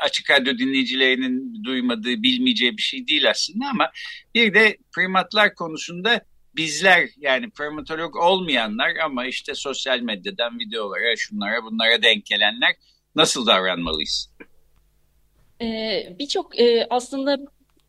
açık 0.00 0.30
radyo 0.30 0.58
dinleyicilerinin 0.58 1.64
duymadığı, 1.64 2.22
bilmeyeceği 2.22 2.76
bir 2.76 2.82
şey 2.82 3.08
değil 3.08 3.30
aslında 3.30 3.66
ama 3.66 3.90
bir 4.34 4.54
de 4.54 4.76
primatlar 4.94 5.54
konusunda 5.54 6.20
bizler 6.56 7.08
yani 7.16 7.50
primatolog 7.50 8.16
olmayanlar 8.16 8.96
ama 9.04 9.26
işte 9.26 9.54
sosyal 9.54 10.00
medyadan 10.00 10.58
videolara, 10.58 11.16
şunlara, 11.16 11.64
bunlara 11.64 12.02
denk 12.02 12.26
gelenler 12.26 12.74
nasıl 13.14 13.46
davranmalıyız? 13.46 14.30
Ee, 15.62 16.16
Birçok 16.18 16.60
e, 16.60 16.86
aslında 16.90 17.38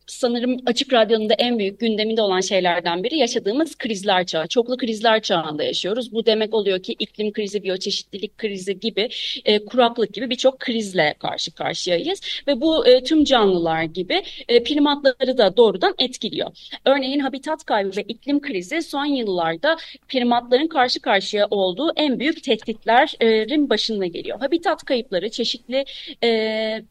sanırım 0.07 0.57
Açık 0.65 0.93
Radyo'nun 0.93 1.29
da 1.29 1.33
en 1.33 1.59
büyük 1.59 1.79
gündeminde 1.79 2.21
olan 2.21 2.41
şeylerden 2.41 3.03
biri 3.03 3.17
yaşadığımız 3.17 3.75
krizler 3.77 4.25
çağı. 4.25 4.47
Çoklu 4.47 4.77
krizler 4.77 5.21
çağında 5.21 5.63
yaşıyoruz. 5.63 6.13
Bu 6.13 6.25
demek 6.25 6.53
oluyor 6.53 6.83
ki 6.83 6.95
iklim 6.99 7.33
krizi, 7.33 7.63
biyoçeşitlilik 7.63 8.37
krizi 8.37 8.79
gibi, 8.79 9.09
e, 9.45 9.65
kuraklık 9.65 10.13
gibi 10.13 10.29
birçok 10.29 10.59
krizle 10.59 11.15
karşı 11.19 11.51
karşıyayız. 11.51 12.21
Ve 12.47 12.61
bu 12.61 12.87
e, 12.87 13.03
tüm 13.03 13.23
canlılar 13.23 13.83
gibi 13.83 14.23
e, 14.47 14.63
primatları 14.63 15.37
da 15.37 15.57
doğrudan 15.57 15.95
etkiliyor. 15.99 16.51
Örneğin 16.85 17.19
habitat 17.19 17.63
kaybı 17.63 17.97
ve 17.97 18.01
iklim 18.01 18.41
krizi 18.41 18.81
son 18.81 19.05
yıllarda 19.05 19.77
primatların 20.07 20.67
karşı 20.67 21.01
karşıya 21.01 21.47
olduğu 21.49 21.91
en 21.95 22.19
büyük 22.19 22.43
tehditlerin 22.43 23.69
başında 23.69 24.05
geliyor. 24.05 24.39
Habitat 24.39 24.83
kayıpları 24.83 25.29
çeşitli, 25.29 25.85
e, 26.23 26.29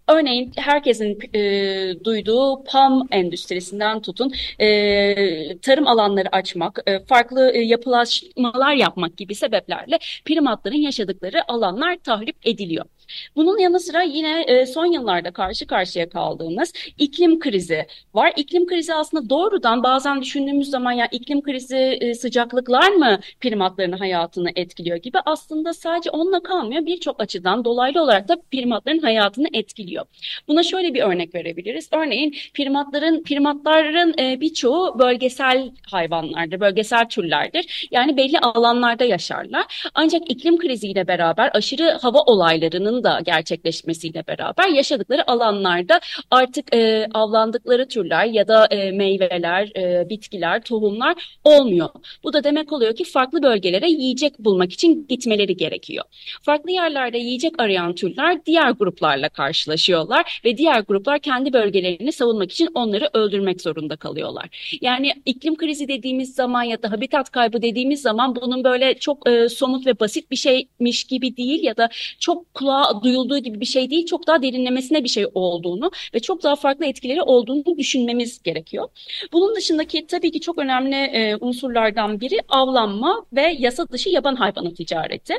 örneğin 0.08 0.52
herkesin 0.56 1.18
e, 1.34 2.04
duyduğu 2.04 2.64
palm 2.64 3.03
endüstrisinden 3.10 4.02
tutun 4.02 4.32
e, 4.58 5.58
tarım 5.58 5.86
alanları 5.86 6.28
açmak, 6.32 6.78
e, 6.86 7.04
farklı 7.04 7.50
e, 7.54 7.58
yapılaşmalar 7.58 8.74
yapmak 8.74 9.16
gibi 9.16 9.34
sebeplerle 9.34 9.98
primatların 10.24 10.76
yaşadıkları 10.76 11.50
alanlar 11.52 11.96
tahrip 11.96 12.36
ediliyor. 12.44 12.84
Bunun 13.36 13.58
yanı 13.58 13.80
sıra 13.80 14.02
yine 14.02 14.42
e, 14.42 14.66
son 14.66 14.86
yıllarda 14.86 15.30
karşı 15.30 15.66
karşıya 15.66 16.08
kaldığımız 16.08 16.72
iklim 16.98 17.38
krizi 17.38 17.86
var. 18.14 18.32
İklim 18.36 18.66
krizi 18.66 18.94
aslında 18.94 19.30
doğrudan 19.30 19.82
bazen 19.82 20.22
düşündüğümüz 20.22 20.70
zaman 20.70 20.92
ya 20.92 21.08
iklim 21.10 21.42
krizi 21.42 21.76
e, 21.76 22.14
sıcaklıklar 22.14 22.88
mı 22.92 23.20
primatların 23.40 23.92
hayatını 23.92 24.50
etkiliyor 24.56 24.96
gibi 24.96 25.18
aslında 25.24 25.74
sadece 25.74 26.10
onunla 26.10 26.42
kalmıyor. 26.42 26.86
Birçok 26.86 27.22
açıdan 27.22 27.64
dolaylı 27.64 28.02
olarak 28.02 28.28
da 28.28 28.36
primatların 28.52 28.98
hayatını 28.98 29.48
etkiliyor. 29.52 30.04
Buna 30.48 30.62
şöyle 30.62 30.94
bir 30.94 31.02
örnek 31.02 31.34
verebiliriz. 31.34 31.88
Örneğin 31.92 32.34
primatların 32.54 33.22
primatların 33.22 34.14
e, 34.18 34.40
birçoğu 34.40 34.98
bölgesel 34.98 35.70
hayvanlardır, 35.90 36.60
bölgesel 36.60 37.08
türlerdir. 37.08 37.88
Yani 37.90 38.16
belli 38.16 38.38
alanlarda 38.38 39.04
yaşarlar. 39.04 39.90
Ancak 39.94 40.30
iklim 40.30 40.58
kriziyle 40.58 41.08
beraber 41.08 41.50
aşırı 41.54 41.98
hava 42.02 42.18
olaylarının 42.18 42.93
da 43.02 43.20
gerçekleşmesiyle 43.24 44.24
beraber 44.26 44.68
yaşadıkları 44.68 45.30
alanlarda 45.30 46.00
artık 46.30 46.74
e, 46.74 47.08
avlandıkları 47.14 47.88
türler 47.88 48.24
ya 48.24 48.48
da 48.48 48.66
e, 48.66 48.90
meyveler, 48.90 49.70
e, 49.76 50.08
bitkiler, 50.08 50.62
tohumlar 50.62 51.38
olmuyor. 51.44 51.88
Bu 52.24 52.32
da 52.32 52.44
demek 52.44 52.72
oluyor 52.72 52.94
ki 52.96 53.04
farklı 53.04 53.42
bölgelere 53.42 53.90
yiyecek 53.90 54.38
bulmak 54.38 54.72
için 54.72 55.06
gitmeleri 55.08 55.56
gerekiyor. 55.56 56.04
Farklı 56.42 56.70
yerlerde 56.70 57.18
yiyecek 57.18 57.52
arayan 57.58 57.94
türler 57.94 58.46
diğer 58.46 58.70
gruplarla 58.70 59.28
karşılaşıyorlar 59.28 60.40
ve 60.44 60.56
diğer 60.56 60.80
gruplar 60.80 61.18
kendi 61.18 61.52
bölgelerini 61.52 62.12
savunmak 62.12 62.52
için 62.52 62.68
onları 62.74 63.10
öldürmek 63.12 63.60
zorunda 63.60 63.96
kalıyorlar. 63.96 64.78
Yani 64.80 65.12
iklim 65.24 65.56
krizi 65.56 65.88
dediğimiz 65.88 66.34
zaman 66.34 66.62
ya 66.62 66.82
da 66.82 66.90
habitat 66.90 67.30
kaybı 67.30 67.62
dediğimiz 67.62 68.02
zaman 68.02 68.36
bunun 68.36 68.64
böyle 68.64 68.94
çok 68.94 69.28
e, 69.28 69.48
somut 69.48 69.86
ve 69.86 70.00
basit 70.00 70.30
bir 70.30 70.36
şeymiş 70.36 71.04
gibi 71.04 71.36
değil 71.36 71.62
ya 71.62 71.76
da 71.76 71.88
çok 72.20 72.54
kulağa 72.54 72.83
duyulduğu 73.02 73.38
gibi 73.38 73.60
bir 73.60 73.66
şey 73.66 73.90
değil, 73.90 74.06
çok 74.06 74.26
daha 74.26 74.42
derinlemesine 74.42 75.04
bir 75.04 75.08
şey 75.08 75.26
olduğunu 75.34 75.90
ve 76.14 76.20
çok 76.20 76.42
daha 76.42 76.56
farklı 76.56 76.86
etkileri 76.86 77.22
olduğunu 77.22 77.78
düşünmemiz 77.78 78.42
gerekiyor. 78.42 78.88
Bunun 79.32 79.56
dışındaki 79.56 80.06
tabii 80.06 80.30
ki 80.30 80.40
çok 80.40 80.58
önemli 80.58 80.94
e, 80.94 81.36
unsurlardan 81.40 82.20
biri 82.20 82.38
avlanma 82.48 83.26
ve 83.32 83.56
yasa 83.58 83.88
dışı 83.88 84.08
yaban 84.08 84.34
hayvanı 84.36 84.74
ticareti. 84.74 85.34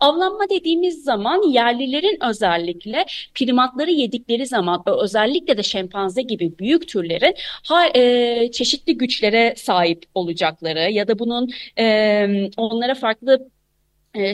Avlanma 0.00 0.50
dediğimiz 0.50 1.04
zaman 1.04 1.50
yerlilerin 1.50 2.18
özellikle 2.28 3.06
primatları 3.34 3.90
yedikleri 3.90 4.46
zaman 4.46 4.82
özellikle 4.86 5.58
de 5.58 5.62
şempanze 5.62 6.22
gibi 6.22 6.58
büyük 6.58 6.88
türlerin 6.88 7.34
ha, 7.68 7.86
e, 7.94 8.50
çeşitli 8.50 8.98
güçlere 8.98 9.54
sahip 9.56 10.04
olacakları 10.14 10.90
ya 10.92 11.08
da 11.08 11.18
bunun 11.18 11.50
e, 11.78 12.50
onlara 12.56 12.94
farklı 12.94 13.48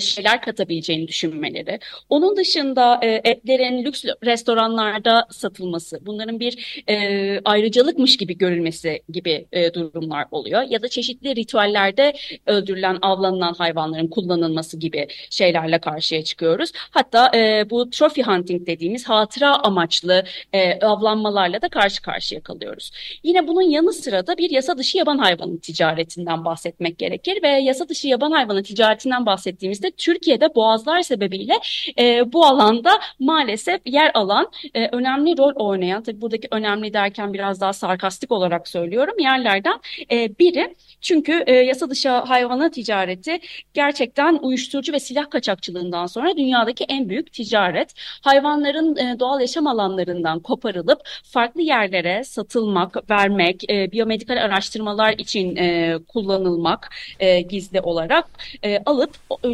şeyler 0.00 0.42
katabileceğini 0.42 1.08
düşünmeleri. 1.08 1.78
Onun 2.08 2.36
dışında 2.36 3.00
e, 3.02 3.20
etlerin 3.24 3.84
lüks 3.84 4.04
restoranlarda 4.24 5.26
satılması, 5.30 6.06
bunların 6.06 6.40
bir 6.40 6.82
e, 6.88 7.40
ayrıcalıkmış 7.44 8.16
gibi 8.16 8.38
görülmesi 8.38 9.02
gibi 9.08 9.46
e, 9.52 9.74
durumlar 9.74 10.26
oluyor. 10.30 10.62
Ya 10.62 10.82
da 10.82 10.88
çeşitli 10.88 11.36
ritüellerde 11.36 12.12
öldürülen, 12.46 12.98
avlanılan 13.02 13.54
hayvanların 13.54 14.06
kullanılması 14.06 14.78
gibi 14.78 15.06
şeylerle 15.30 15.78
karşıya 15.78 16.24
çıkıyoruz. 16.24 16.70
Hatta 16.74 17.30
e, 17.36 17.70
bu 17.70 17.90
trophy 17.90 18.22
hunting 18.22 18.66
dediğimiz 18.66 19.08
hatıra 19.08 19.56
amaçlı 19.56 20.24
e, 20.52 20.80
avlanmalarla 20.80 21.62
da 21.62 21.68
karşı 21.68 22.02
karşıya 22.02 22.42
kalıyoruz. 22.42 22.90
Yine 23.22 23.48
bunun 23.48 23.62
yanı 23.62 23.92
sıra 23.92 24.26
da 24.26 24.38
bir 24.38 24.50
yasa 24.50 24.78
dışı 24.78 24.98
yaban 24.98 25.18
hayvanı 25.18 25.60
ticaretinden 25.60 26.44
bahsetmek 26.44 26.98
gerekir 26.98 27.42
ve 27.42 27.48
yasa 27.48 27.88
dışı 27.88 28.08
yaban 28.08 28.30
hayvanı 28.30 28.62
ticaretinden 28.62 29.26
bahsettiğimiz 29.26 29.73
bahsettiğimizde 29.74 29.90
Türkiye'de 29.96 30.54
boğazlar 30.54 31.02
sebebiyle 31.02 31.54
e, 31.98 32.32
bu 32.32 32.44
alanda 32.44 32.90
maalesef 33.18 33.80
yer 33.86 34.10
alan 34.14 34.46
e, 34.74 34.88
önemli 34.88 35.38
rol 35.38 35.52
oynayan, 35.56 36.02
tabii 36.02 36.20
buradaki 36.20 36.48
önemli 36.50 36.92
derken 36.92 37.32
biraz 37.32 37.60
daha 37.60 37.72
sarkastik 37.72 38.32
olarak 38.32 38.68
söylüyorum 38.68 39.14
yerlerden 39.18 39.80
e, 40.10 40.38
biri. 40.38 40.74
Çünkü 41.00 41.44
e, 41.46 41.52
yasa 41.52 41.90
dışı 41.90 42.08
hayvanat 42.08 42.74
ticareti 42.74 43.40
gerçekten 43.74 44.38
uyuşturucu 44.42 44.92
ve 44.92 44.98
silah 44.98 45.30
kaçakçılığından 45.30 46.06
sonra 46.06 46.36
dünyadaki 46.36 46.84
en 46.88 47.08
büyük 47.08 47.32
ticaret. 47.32 47.94
Hayvanların 48.22 48.96
e, 48.96 49.18
doğal 49.20 49.40
yaşam 49.40 49.66
alanlarından 49.66 50.40
koparılıp 50.40 51.00
farklı 51.24 51.62
yerlere 51.62 52.24
satılmak, 52.24 53.10
vermek, 53.10 53.70
e, 53.70 53.92
biyomedikal 53.92 54.36
araştırmalar 54.36 55.12
için 55.18 55.56
e, 55.56 55.94
kullanılmak 56.08 56.90
e, 57.20 57.40
gizli 57.40 57.80
olarak 57.80 58.26
e, 58.62 58.78
alıp 58.86 59.10
e, 59.44 59.48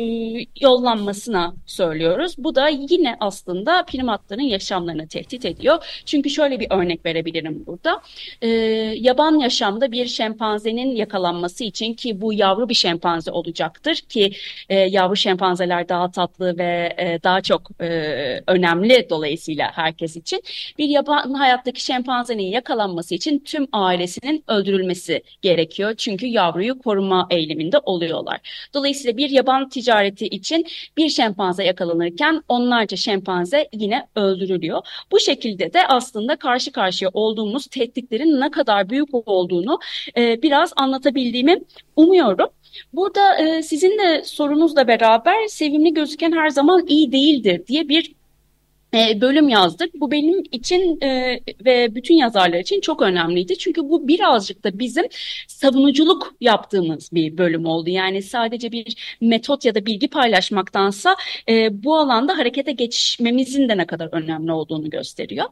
yollanmasına 0.61 1.55
söylüyoruz. 1.67 2.35
Bu 2.39 2.55
da 2.55 2.69
yine 2.69 3.17
aslında 3.21 3.85
primatların 3.85 4.43
yaşamlarını 4.43 5.09
tehdit 5.09 5.45
ediyor. 5.45 6.03
Çünkü 6.07 6.31
şöyle 6.31 6.61
bir 6.61 6.67
örnek 6.71 7.07
verebilirim 7.07 7.67
burada. 7.67 8.03
E, 8.43 8.49
yaban 8.97 9.39
yaşamda 9.39 9.93
bir 9.93 10.07
şempanzenin 10.07 10.97
yakalanması 10.97 11.65
için 11.65 11.95
ki 11.95 12.21
bu 12.21 12.33
yavru 12.33 12.69
bir 12.69 12.75
şempanze 12.75 13.31
olacaktır 13.31 13.95
ki 13.95 14.33
e, 14.69 14.75
yavru 14.79 15.17
şempanzeler 15.17 15.89
daha 15.89 16.11
tatlı 16.11 16.59
ve 16.59 16.95
e, 16.99 17.23
daha 17.23 17.41
çok 17.41 17.71
e, 17.81 17.87
önemli 18.47 19.07
dolayısıyla 19.11 19.71
herkes 19.75 20.17
için. 20.17 20.43
Bir 20.79 20.89
yaban 20.89 21.35
hayattaki 21.35 21.85
şempanzenin 21.85 22.43
yakalanması 22.43 23.15
için 23.15 23.39
tüm 23.39 23.67
ailesinin 23.73 24.45
öldürülmesi 24.49 25.23
gerekiyor. 25.43 25.95
Çünkü 25.97 26.27
yavruyu 26.27 26.79
koruma 26.79 27.27
eğiliminde 27.31 27.79
oluyorlar. 27.79 28.69
Dolayısıyla 28.75 29.17
bir 29.17 29.31
yaban 29.31 29.69
ticaret 29.69 29.90
ticareti 29.91 30.27
için 30.27 30.67
bir 30.97 31.09
şempanze 31.09 31.65
yakalanırken 31.65 32.43
onlarca 32.49 32.97
şempanze 32.97 33.69
yine 33.73 34.07
öldürülüyor. 34.17 34.81
Bu 35.13 35.21
şekilde 35.21 35.73
de 35.73 35.87
aslında 35.87 36.37
karşı 36.37 36.73
karşıya 36.73 37.11
olduğumuz 37.15 37.67
tehditlerin 37.67 38.41
ne 38.41 38.51
kadar 38.51 38.91
büyük 38.91 39.09
olduğunu 39.13 39.79
e, 40.17 40.43
biraz 40.43 40.73
anlatabildiğimi 40.77 41.61
umuyorum. 41.97 42.49
Burada 42.93 43.37
e, 43.37 43.63
sizin 43.63 43.99
de 43.99 44.23
sorunuzla 44.25 44.89
beraber 44.89 45.47
sevimli 45.49 45.95
gözüken 45.95 46.33
her 46.33 46.51
zaman 46.51 46.87
iyi 46.87 47.13
değildir 47.13 47.67
diye 47.67 47.89
bir 47.89 48.20
e, 48.95 49.21
bölüm 49.21 49.49
yazdık. 49.49 49.95
Bu 49.95 50.11
benim 50.11 50.43
için 50.53 51.01
e, 51.01 51.41
ve 51.65 51.95
bütün 51.95 52.15
yazarlar 52.15 52.59
için 52.59 52.81
çok 52.81 53.03
önemliydi. 53.03 53.59
Çünkü 53.59 53.83
bu 53.83 54.09
birazcık 54.09 54.65
da 54.65 54.79
bizim 54.79 55.05
savunuculuk 55.49 56.35
yaptığımız 56.41 57.11
bir 57.13 57.39
bölüm 57.39 57.67
oldu. 57.67 57.91
Yani 57.91 58.23
sadece 58.23 58.73
bir 58.73 59.17
metot 59.21 59.65
ya 59.65 59.75
da 59.75 59.87
bilgi 59.87 60.09
paylaşmaktansa 60.09 61.17
e, 61.49 61.85
bu 61.85 61.97
alanda 61.97 62.39
harekete 62.39 62.73
geçmemizin 62.73 63.69
de 63.69 63.77
ne 63.77 63.87
kadar 63.87 64.09
önemli 64.13 64.53
olduğunu 64.53 64.91
gösteriyor. 64.91 65.47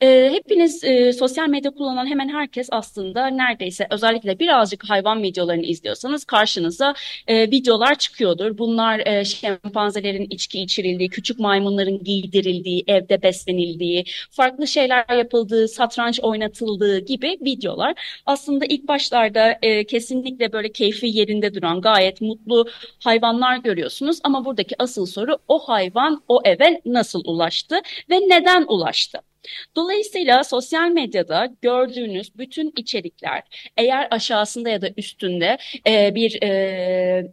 E, 0.00 0.30
hepiniz 0.32 0.84
e, 0.84 1.12
sosyal 1.12 1.48
medya 1.48 1.70
kullanan 1.70 2.06
hemen 2.06 2.28
herkes 2.28 2.68
aslında 2.70 3.26
neredeyse 3.26 3.86
özellikle 3.90 4.38
birazcık 4.38 4.90
hayvan 4.90 5.22
videolarını 5.22 5.66
izliyorsanız 5.66 6.24
karşınıza 6.24 6.94
e, 7.26 7.50
videolar 7.50 7.94
çıkıyordur. 7.94 8.58
Bunlar 8.58 9.06
e, 9.06 9.24
şempanzelerin 9.24 10.26
içki 10.30 10.60
içirildiği, 10.62 11.08
küçük 11.08 11.38
maymunların 11.38 12.04
giydirildiği, 12.04 12.75
evde 12.86 13.22
beslenildiği, 13.22 14.04
farklı 14.30 14.66
şeyler 14.66 15.16
yapıldığı, 15.16 15.68
satranç 15.68 16.20
oynatıldığı 16.20 16.98
gibi 16.98 17.38
videolar. 17.40 18.20
Aslında 18.26 18.64
ilk 18.64 18.88
başlarda 18.88 19.58
e, 19.62 19.84
kesinlikle 19.86 20.52
böyle 20.52 20.72
keyfi 20.72 21.06
yerinde 21.06 21.54
duran 21.54 21.80
gayet 21.80 22.20
mutlu 22.20 22.66
hayvanlar 23.04 23.56
görüyorsunuz 23.56 24.18
ama 24.24 24.44
buradaki 24.44 24.74
asıl 24.78 25.06
soru 25.06 25.38
o 25.48 25.58
hayvan 25.58 26.22
o 26.28 26.40
eve 26.44 26.80
nasıl 26.86 27.22
ulaştı 27.24 27.76
ve 28.10 28.16
neden 28.16 28.64
ulaştı? 28.68 29.18
Dolayısıyla 29.76 30.44
sosyal 30.44 30.90
medyada 30.90 31.48
gördüğünüz 31.62 32.38
bütün 32.38 32.72
içerikler 32.76 33.42
eğer 33.76 34.08
aşağısında 34.10 34.68
ya 34.68 34.82
da 34.82 34.88
üstünde 34.96 35.58
e, 35.88 36.14
bir 36.14 36.42
e, 36.42 37.32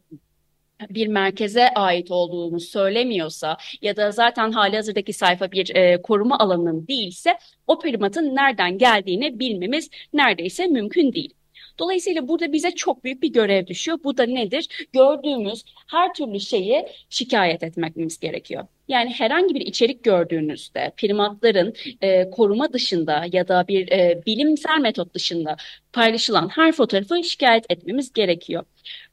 bir 0.89 1.07
merkeze 1.07 1.69
ait 1.69 2.11
olduğunu 2.11 2.59
söylemiyorsa 2.59 3.57
ya 3.81 3.95
da 3.95 4.11
zaten 4.11 4.51
hali 4.51 4.75
hazırdaki 4.75 5.13
sayfa 5.13 5.51
bir 5.51 5.75
e, 5.75 6.01
koruma 6.01 6.39
alanının 6.39 6.87
değilse 6.87 7.37
o 7.67 7.79
primatın 7.79 8.35
nereden 8.35 8.77
geldiğini 8.77 9.39
bilmemiz 9.39 9.89
neredeyse 10.13 10.67
mümkün 10.67 11.13
değil. 11.13 11.33
Dolayısıyla 11.79 12.27
burada 12.27 12.53
bize 12.53 12.71
çok 12.71 13.03
büyük 13.03 13.23
bir 13.23 13.33
görev 13.33 13.67
düşüyor. 13.67 13.99
Bu 14.03 14.17
da 14.17 14.25
nedir? 14.25 14.87
Gördüğümüz 14.93 15.63
her 15.87 16.13
türlü 16.13 16.39
şeyi 16.39 16.85
şikayet 17.09 17.63
etmemiz 17.63 18.19
gerekiyor. 18.19 18.67
Yani 18.87 19.09
herhangi 19.09 19.55
bir 19.55 19.61
içerik 19.61 20.03
gördüğünüzde 20.03 20.91
primatların 20.97 21.73
e, 22.01 22.29
koruma 22.29 22.73
dışında 22.73 23.25
ya 23.31 23.47
da 23.47 23.67
bir 23.67 23.91
e, 23.91 24.23
bilimsel 24.25 24.79
metot 24.79 25.13
dışında 25.13 25.55
paylaşılan 25.93 26.49
her 26.49 26.71
fotoğrafı 26.71 27.23
şikayet 27.23 27.65
etmemiz 27.71 28.13
gerekiyor. 28.13 28.63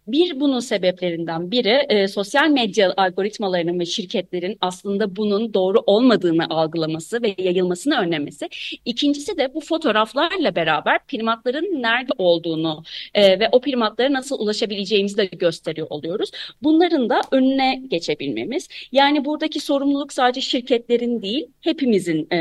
Bir 0.06 0.40
bunun 0.40 0.60
sebeplerinden 0.60 1.50
biri 1.50 1.86
e, 1.88 2.08
sosyal 2.08 2.48
medya 2.48 2.94
algoritmalarının 2.96 3.80
ve 3.80 3.86
şirketlerin 3.86 4.58
aslında 4.60 5.16
bunun 5.16 5.54
doğru 5.54 5.78
olmadığını 5.86 6.46
algılaması 6.50 7.22
ve 7.22 7.34
yayılmasını 7.38 8.00
önlemesi. 8.00 8.48
İkincisi 8.84 9.36
de 9.36 9.54
bu 9.54 9.60
fotoğraflarla 9.60 10.56
beraber 10.56 11.06
primatların 11.06 11.82
nerede 11.82 12.12
olduğunu 12.18 12.82
e, 13.14 13.40
ve 13.40 13.48
o 13.52 13.60
primatlara 13.60 14.12
nasıl 14.12 14.38
ulaşabileceğimizi 14.38 15.16
de 15.16 15.24
gösteriyor 15.24 15.86
oluyoruz. 15.90 16.30
Bunların 16.62 17.10
da 17.10 17.20
önüne 17.32 17.82
geçebilmemiz. 17.88 18.68
Yani 18.92 19.24
buradaki 19.24 19.60
sorumluluk 19.60 20.12
sadece 20.12 20.40
şirketlerin 20.40 21.22
değil, 21.22 21.46
hepimizin 21.60 22.30
e, 22.30 22.40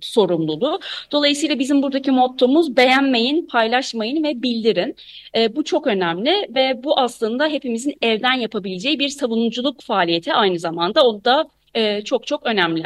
sorumluluğu. 0.00 0.80
Dolayısıyla 1.12 1.58
bizim 1.58 1.82
buradaki 1.82 2.10
mottomuz 2.10 2.76
beğenmeyin, 2.76 3.46
paylaşmayın 3.46 4.24
ve 4.24 4.42
bildirin. 4.42 4.96
E, 5.36 5.56
bu 5.56 5.64
çok 5.64 5.86
önemli 5.86 6.17
ve 6.26 6.84
bu 6.84 7.00
aslında 7.00 7.46
hepimizin 7.46 7.94
evden 8.02 8.32
yapabileceği 8.32 8.98
bir 8.98 9.08
savunuculuk 9.08 9.82
faaliyeti 9.82 10.34
aynı 10.34 10.58
zamanda. 10.58 11.02
O 11.02 11.24
da 11.24 11.48
e, 11.74 12.04
çok 12.04 12.26
çok 12.26 12.46
önemli. 12.46 12.84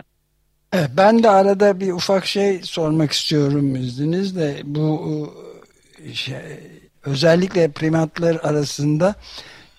Ben 0.96 1.22
de 1.22 1.30
arada 1.30 1.80
bir 1.80 1.92
ufak 1.92 2.26
şey 2.26 2.60
sormak 2.62 3.12
istiyorum 3.12 3.76
izninizle. 3.76 4.60
Bu 4.64 5.28
e, 6.04 6.14
şey, 6.14 6.36
özellikle 7.04 7.68
primatlar 7.68 8.36
arasında 8.42 9.14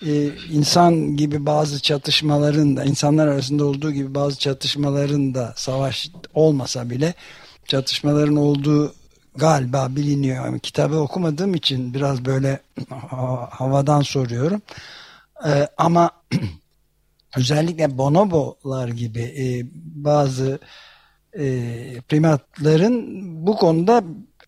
e, 0.05 0.29
insan 0.51 1.17
gibi 1.17 1.45
bazı 1.45 1.81
çatışmaların 1.81 2.77
da 2.77 2.83
insanlar 2.83 3.27
arasında 3.27 3.65
olduğu 3.65 3.91
gibi 3.91 4.15
bazı 4.15 4.39
çatışmaların 4.39 5.35
da 5.35 5.53
savaş 5.55 6.09
olmasa 6.33 6.89
bile 6.89 7.13
çatışmaların 7.65 8.35
olduğu 8.35 8.93
galiba 9.35 9.95
biliniyor. 9.95 10.45
Yani 10.45 10.59
kitabı 10.59 10.99
okumadığım 10.99 11.53
için 11.53 11.93
biraz 11.93 12.25
böyle 12.25 12.59
havadan 13.49 14.01
soruyorum. 14.01 14.61
Ee, 15.47 15.67
ama 15.77 16.11
özellikle 17.37 17.97
bonobolar 17.97 18.87
gibi 18.87 19.21
e, 19.21 19.45
bazı 20.03 20.59
e, 21.33 21.41
primatların 22.09 23.23
bu 23.47 23.55
konuda 23.57 24.03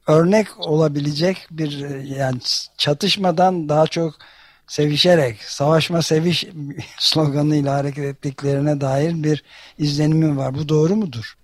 örnek 0.08 0.60
olabilecek 0.60 1.48
bir 1.52 2.00
yani 2.04 2.39
çatışmadan 2.78 3.69
daha 3.69 3.88
çok 3.88 4.13
sevişerek, 4.67 5.43
savaşma 5.43 6.02
seviş 6.02 6.45
sloganıyla 7.00 7.76
hareket 7.76 8.06
ettiklerine 8.06 8.82
dair 8.82 9.24
bir 9.24 9.43
izlenimim 9.78 10.38
var. 10.38 10.56
Bu 10.56 10.69
doğru 10.69 10.95
mudur? 10.95 11.38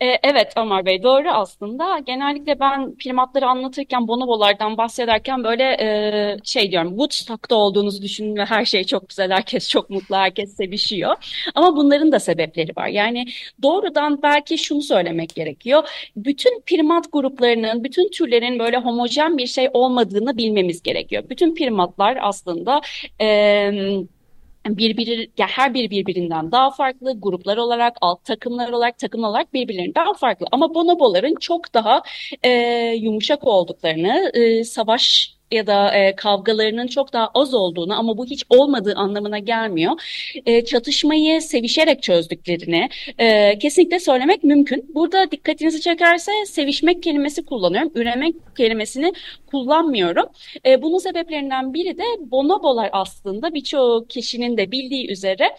E, 0.00 0.06
evet 0.22 0.52
Ömer 0.56 0.86
Bey 0.86 1.02
doğru 1.02 1.30
aslında. 1.30 1.98
Genellikle 1.98 2.60
ben 2.60 2.94
primatları 2.94 3.46
anlatırken 3.46 4.08
bonobolardan 4.08 4.76
bahsederken 4.76 5.44
böyle 5.44 5.64
e, 5.80 6.36
şey 6.44 6.70
diyorum 6.70 6.88
Woodstock'ta 6.88 7.56
olduğunuzu 7.56 8.02
düşünün 8.02 8.36
ve 8.36 8.44
her 8.44 8.64
şey 8.64 8.84
çok 8.84 9.08
güzel, 9.08 9.30
herkes 9.30 9.68
çok 9.68 9.90
mutlu, 9.90 10.16
herkes 10.16 10.56
sevişiyor. 10.56 11.14
Ama 11.54 11.76
bunların 11.76 12.12
da 12.12 12.20
sebepleri 12.20 12.72
var. 12.76 12.86
Yani 12.88 13.26
doğrudan 13.62 14.22
belki 14.22 14.58
şunu 14.58 14.82
söylemek 14.82 15.34
gerekiyor. 15.34 15.88
Bütün 16.16 16.60
primat 16.66 17.12
gruplarının, 17.12 17.84
bütün 17.84 18.10
türlerin 18.10 18.58
böyle 18.58 18.76
homojen 18.76 19.38
bir 19.38 19.46
şey 19.46 19.68
olmadığını 19.72 20.36
bilmemiz 20.36 20.82
gerekiyor. 20.82 21.24
Bütün 21.30 21.54
primatlar 21.54 22.18
aslında... 22.20 22.80
E, 23.20 24.04
birbiri 24.66 25.30
ya 25.38 25.46
her 25.46 25.74
biri 25.74 25.90
birbirinden 25.90 26.52
daha 26.52 26.70
farklı 26.70 27.20
gruplar 27.20 27.56
olarak 27.56 27.96
alt 28.00 28.24
takımlar 28.24 28.68
olarak 28.68 28.98
takım 28.98 29.24
olarak 29.24 29.54
birbirlerinden 29.54 30.12
farklı. 30.12 30.46
Ama 30.52 30.74
bonoboların 30.74 31.34
çok 31.40 31.74
daha 31.74 32.02
e, 32.42 32.50
yumuşak 33.00 33.44
olduklarını 33.44 34.30
e, 34.34 34.64
savaş 34.64 35.34
ya 35.54 35.66
da 35.66 35.94
e, 35.94 36.16
kavgalarının 36.16 36.86
çok 36.86 37.12
daha 37.12 37.30
az 37.34 37.54
olduğunu 37.54 37.98
ama 37.98 38.18
bu 38.18 38.26
hiç 38.26 38.44
olmadığı 38.48 38.94
anlamına 38.94 39.38
gelmiyor. 39.38 39.92
E, 40.46 40.64
çatışmayı 40.64 41.42
sevişerek 41.42 42.02
çözdüklerini 42.02 42.88
e, 43.18 43.58
kesinlikle 43.58 44.00
söylemek 44.00 44.44
mümkün. 44.44 44.90
Burada 44.94 45.30
dikkatinizi 45.30 45.80
çekerse 45.80 46.32
sevişmek 46.46 47.02
kelimesi 47.02 47.44
kullanıyorum. 47.44 47.92
Üremek 47.94 48.34
kelimesini 48.56 49.12
kullanmıyorum. 49.46 50.26
E, 50.66 50.82
bunun 50.82 50.98
sebeplerinden 50.98 51.74
biri 51.74 51.98
de 51.98 52.30
bonobolar 52.30 52.90
aslında 52.92 53.54
birçok 53.54 54.10
kişinin 54.10 54.56
de 54.56 54.72
bildiği 54.72 55.10
üzere 55.10 55.50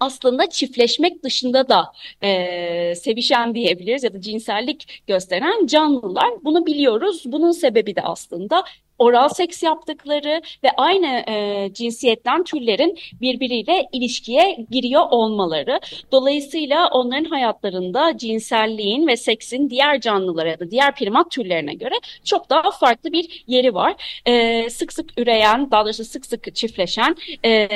aslında 0.00 0.50
çiftleşmek 0.50 1.22
dışında 1.24 1.68
da 1.68 1.92
e, 2.22 2.94
sevişen 2.94 3.54
diyebiliriz 3.54 4.04
ya 4.04 4.12
da 4.14 4.20
cinsellik 4.20 5.02
gösteren 5.06 5.66
canlılar. 5.66 6.30
Bunu 6.44 6.66
biliyoruz. 6.66 7.22
Bunun 7.26 7.52
sebebi 7.52 7.96
de 7.96 8.02
aslında 8.02 8.64
oral 9.00 9.28
seks 9.28 9.62
yaptıkları 9.62 10.42
ve 10.64 10.68
aynı 10.76 11.06
e, 11.06 11.68
cinsiyetten 11.74 12.44
türlerin 12.44 12.98
birbiriyle 13.20 13.88
ilişkiye 13.92 14.66
giriyor 14.70 15.02
olmaları. 15.10 15.80
Dolayısıyla 16.12 16.88
onların 16.88 17.24
hayatlarında 17.24 18.18
cinselliğin 18.18 19.06
ve 19.06 19.16
seksin 19.16 19.70
diğer 19.70 20.00
canlılara 20.00 20.48
ya 20.48 20.60
da 20.60 20.70
diğer 20.70 20.94
primat 20.94 21.30
türlerine 21.30 21.74
göre 21.74 21.94
çok 22.24 22.50
daha 22.50 22.70
farklı 22.70 23.12
bir 23.12 23.44
yeri 23.46 23.74
var. 23.74 24.20
E, 24.26 24.70
sık 24.70 24.92
sık 24.92 25.20
üreyen, 25.20 25.70
daha 25.70 25.84
doğrusu 25.84 26.04
sık 26.04 26.26
sık 26.26 26.54
çiftleşen 26.54 27.16
e, 27.44 27.68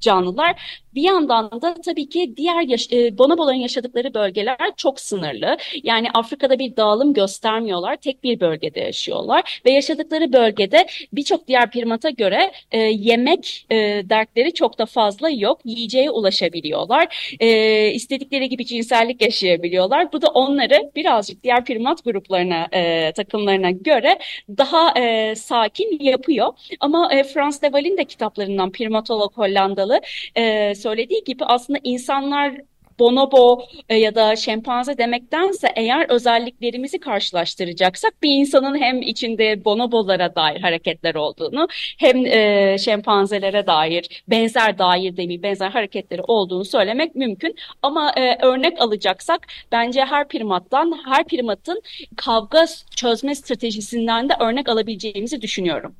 canlılar. 0.00 0.82
Bir 0.94 1.02
yandan 1.02 1.62
da 1.62 1.74
tabii 1.74 2.08
ki 2.08 2.34
diğer 2.36 2.62
yaş 2.62 2.92
e, 2.92 3.18
bonoboların 3.18 3.56
yaşadıkları 3.56 4.14
bölgeler 4.14 4.56
çok 4.76 5.00
sınırlı. 5.00 5.56
Yani 5.82 6.08
Afrika'da 6.14 6.58
bir 6.58 6.76
dağılım 6.76 7.12
göstermiyorlar. 7.14 7.96
Tek 7.96 8.24
bir 8.24 8.40
bölgede 8.40 8.80
yaşıyorlar 8.80 9.60
ve 9.66 9.70
yaşadıkları 9.70 10.32
bölgede 10.32 10.86
birçok 11.12 11.48
diğer 11.48 11.70
primata 11.70 12.10
göre 12.10 12.52
e, 12.72 12.78
yemek 12.78 13.66
e, 13.70 13.76
dertleri 14.08 14.54
çok 14.54 14.78
da 14.78 14.86
fazla 14.86 15.30
yok. 15.30 15.60
Yiyeceğe 15.64 16.10
ulaşabiliyorlar. 16.10 17.36
E, 17.40 17.90
istedikleri 17.90 18.48
gibi 18.48 18.66
cinsellik 18.66 19.22
yaşayabiliyorlar. 19.22 20.12
Bu 20.12 20.22
da 20.22 20.26
onları 20.28 20.90
birazcık 20.96 21.42
diğer 21.44 21.64
primat 21.64 22.04
gruplarına, 22.04 22.68
e, 22.72 23.12
takımlarına 23.12 23.70
göre 23.70 24.18
daha 24.48 24.98
e, 25.00 25.34
sakin 25.34 25.98
yapıyor. 26.00 26.52
Ama 26.80 27.14
e, 27.14 27.24
Frans 27.24 27.62
de 27.62 27.66
Waal'in 27.66 27.96
de 27.96 28.04
kitaplarından 28.04 28.72
primatolog 28.72 29.36
Hollandalı 29.36 30.00
e, 30.36 30.74
söylediği 30.84 31.24
gibi 31.24 31.44
aslında 31.44 31.78
insanlar 31.84 32.52
bonobo 32.98 33.66
e, 33.88 33.96
ya 33.96 34.14
da 34.14 34.36
şempanze 34.36 34.98
demektense 34.98 35.68
eğer 35.76 36.10
özelliklerimizi 36.10 37.00
karşılaştıracaksak 37.00 38.22
bir 38.22 38.30
insanın 38.30 38.78
hem 38.80 39.02
içinde 39.02 39.64
bonobolara 39.64 40.34
dair 40.34 40.60
hareketler 40.60 41.14
olduğunu 41.14 41.68
hem 41.98 42.26
e, 42.26 42.76
şempanzelere 42.78 43.66
dair 43.66 44.22
benzer 44.28 44.78
dair 44.78 45.16
demeyeyim 45.16 45.42
benzer 45.42 45.70
hareketleri 45.70 46.22
olduğunu 46.22 46.64
söylemek 46.64 47.14
mümkün. 47.14 47.54
Ama 47.82 48.12
e, 48.16 48.46
örnek 48.46 48.80
alacaksak 48.80 49.46
bence 49.72 50.00
her 50.04 50.28
primattan 50.28 51.00
her 51.06 51.24
primatın 51.24 51.82
kavga 52.16 52.64
çözme 52.96 53.34
stratejisinden 53.34 54.28
de 54.28 54.32
örnek 54.40 54.68
alabileceğimizi 54.68 55.40
düşünüyorum. 55.40 55.94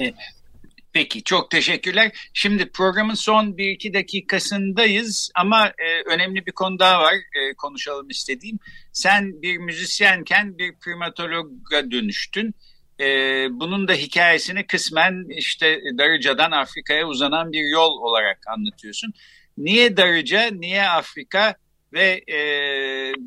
Evet. 0.00 0.14
Peki 0.96 1.22
çok 1.22 1.50
teşekkürler. 1.50 2.12
Şimdi 2.34 2.70
programın 2.70 3.14
son 3.14 3.56
bir 3.56 3.70
iki 3.70 3.94
dakikasındayız 3.94 5.30
ama 5.34 5.66
e, 5.66 6.02
önemli 6.06 6.46
bir 6.46 6.52
konu 6.52 6.78
daha 6.78 7.02
var 7.02 7.14
e, 7.14 7.54
konuşalım 7.54 8.10
istediğim. 8.10 8.58
Sen 8.92 9.42
bir 9.42 9.58
müzisyenken 9.58 10.58
bir 10.58 10.74
primatologa 10.84 11.90
dönüştün. 11.90 12.54
E, 13.00 13.06
bunun 13.50 13.88
da 13.88 13.92
hikayesini 13.92 14.66
kısmen 14.66 15.26
işte 15.38 15.80
Darıca'dan 15.98 16.50
Afrika'ya 16.50 17.06
uzanan 17.06 17.52
bir 17.52 17.70
yol 17.72 17.92
olarak 17.92 18.38
anlatıyorsun. 18.46 19.12
Niye 19.58 19.96
Darıca, 19.96 20.50
niye 20.52 20.88
Afrika 20.88 21.54
ve 21.92 22.24
e, 22.28 22.38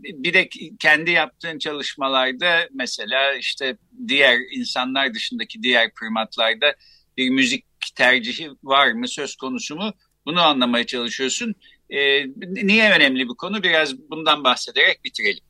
bir 0.03 0.33
de 0.33 0.49
kendi 0.79 1.11
yaptığın 1.11 1.59
çalışmalarda 1.59 2.67
mesela 2.73 3.33
işte 3.33 3.77
diğer 4.07 4.39
insanlar 4.51 5.13
dışındaki 5.13 5.63
diğer 5.63 5.93
primatlarda 5.93 6.75
bir 7.19 7.29
müzik 7.29 7.65
tercihi 7.95 8.49
var 8.63 8.91
mı 8.91 9.07
söz 9.07 9.35
konusu 9.35 9.75
mu 9.75 9.93
bunu 10.25 10.41
anlamaya 10.41 10.85
çalışıyorsun. 10.85 11.55
E, 11.89 12.25
niye 12.41 12.91
önemli 12.91 13.27
bu 13.27 13.37
konu 13.37 13.63
biraz 13.63 14.09
bundan 14.09 14.43
bahsederek 14.43 15.03
bitirelim. 15.03 15.43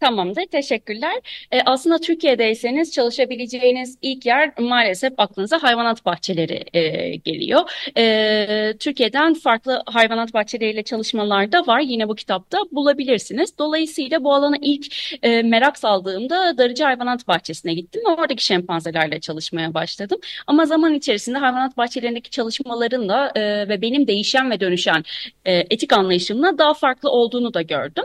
Tamamdır, 0.00 0.46
teşekkürler. 0.46 1.14
E, 1.52 1.60
aslında 1.62 1.98
Türkiye'deyseniz 1.98 2.92
çalışabileceğiniz 2.92 3.98
ilk 4.02 4.26
yer 4.26 4.52
maalesef 4.58 5.12
aklınıza 5.18 5.62
hayvanat 5.62 6.04
bahçeleri 6.06 6.64
e, 6.72 7.16
geliyor. 7.16 7.60
E, 7.96 8.74
Türkiye'den 8.80 9.34
farklı 9.34 9.82
hayvanat 9.86 10.34
bahçeleriyle 10.34 10.82
çalışmalar 10.82 11.52
da 11.52 11.66
var. 11.66 11.80
Yine 11.80 12.08
bu 12.08 12.14
kitapta 12.14 12.58
bulabilirsiniz. 12.72 13.58
Dolayısıyla 13.58 14.24
bu 14.24 14.34
alana 14.34 14.56
ilk 14.62 14.86
e, 15.22 15.42
merak 15.42 15.78
saldığımda 15.78 16.58
Darıcı 16.58 16.84
Hayvanat 16.84 17.28
Bahçesi'ne 17.28 17.74
gittim 17.74 18.02
oradaki 18.06 18.44
şempanzelerle 18.44 19.20
çalışmaya 19.20 19.74
başladım. 19.74 20.20
Ama 20.46 20.66
zaman 20.66 20.94
içerisinde 20.94 21.38
hayvanat 21.38 21.76
bahçelerindeki 21.76 22.30
çalışmalarınla 22.30 23.32
e, 23.34 23.68
ve 23.68 23.82
benim 23.82 24.06
değişen 24.06 24.50
ve 24.50 24.60
dönüşen 24.60 25.04
e, 25.44 25.54
etik 25.70 25.92
anlayışımla 25.92 26.58
daha 26.58 26.74
farklı 26.74 27.10
olduğunu 27.10 27.54
da 27.54 27.62
gördüm. 27.62 28.04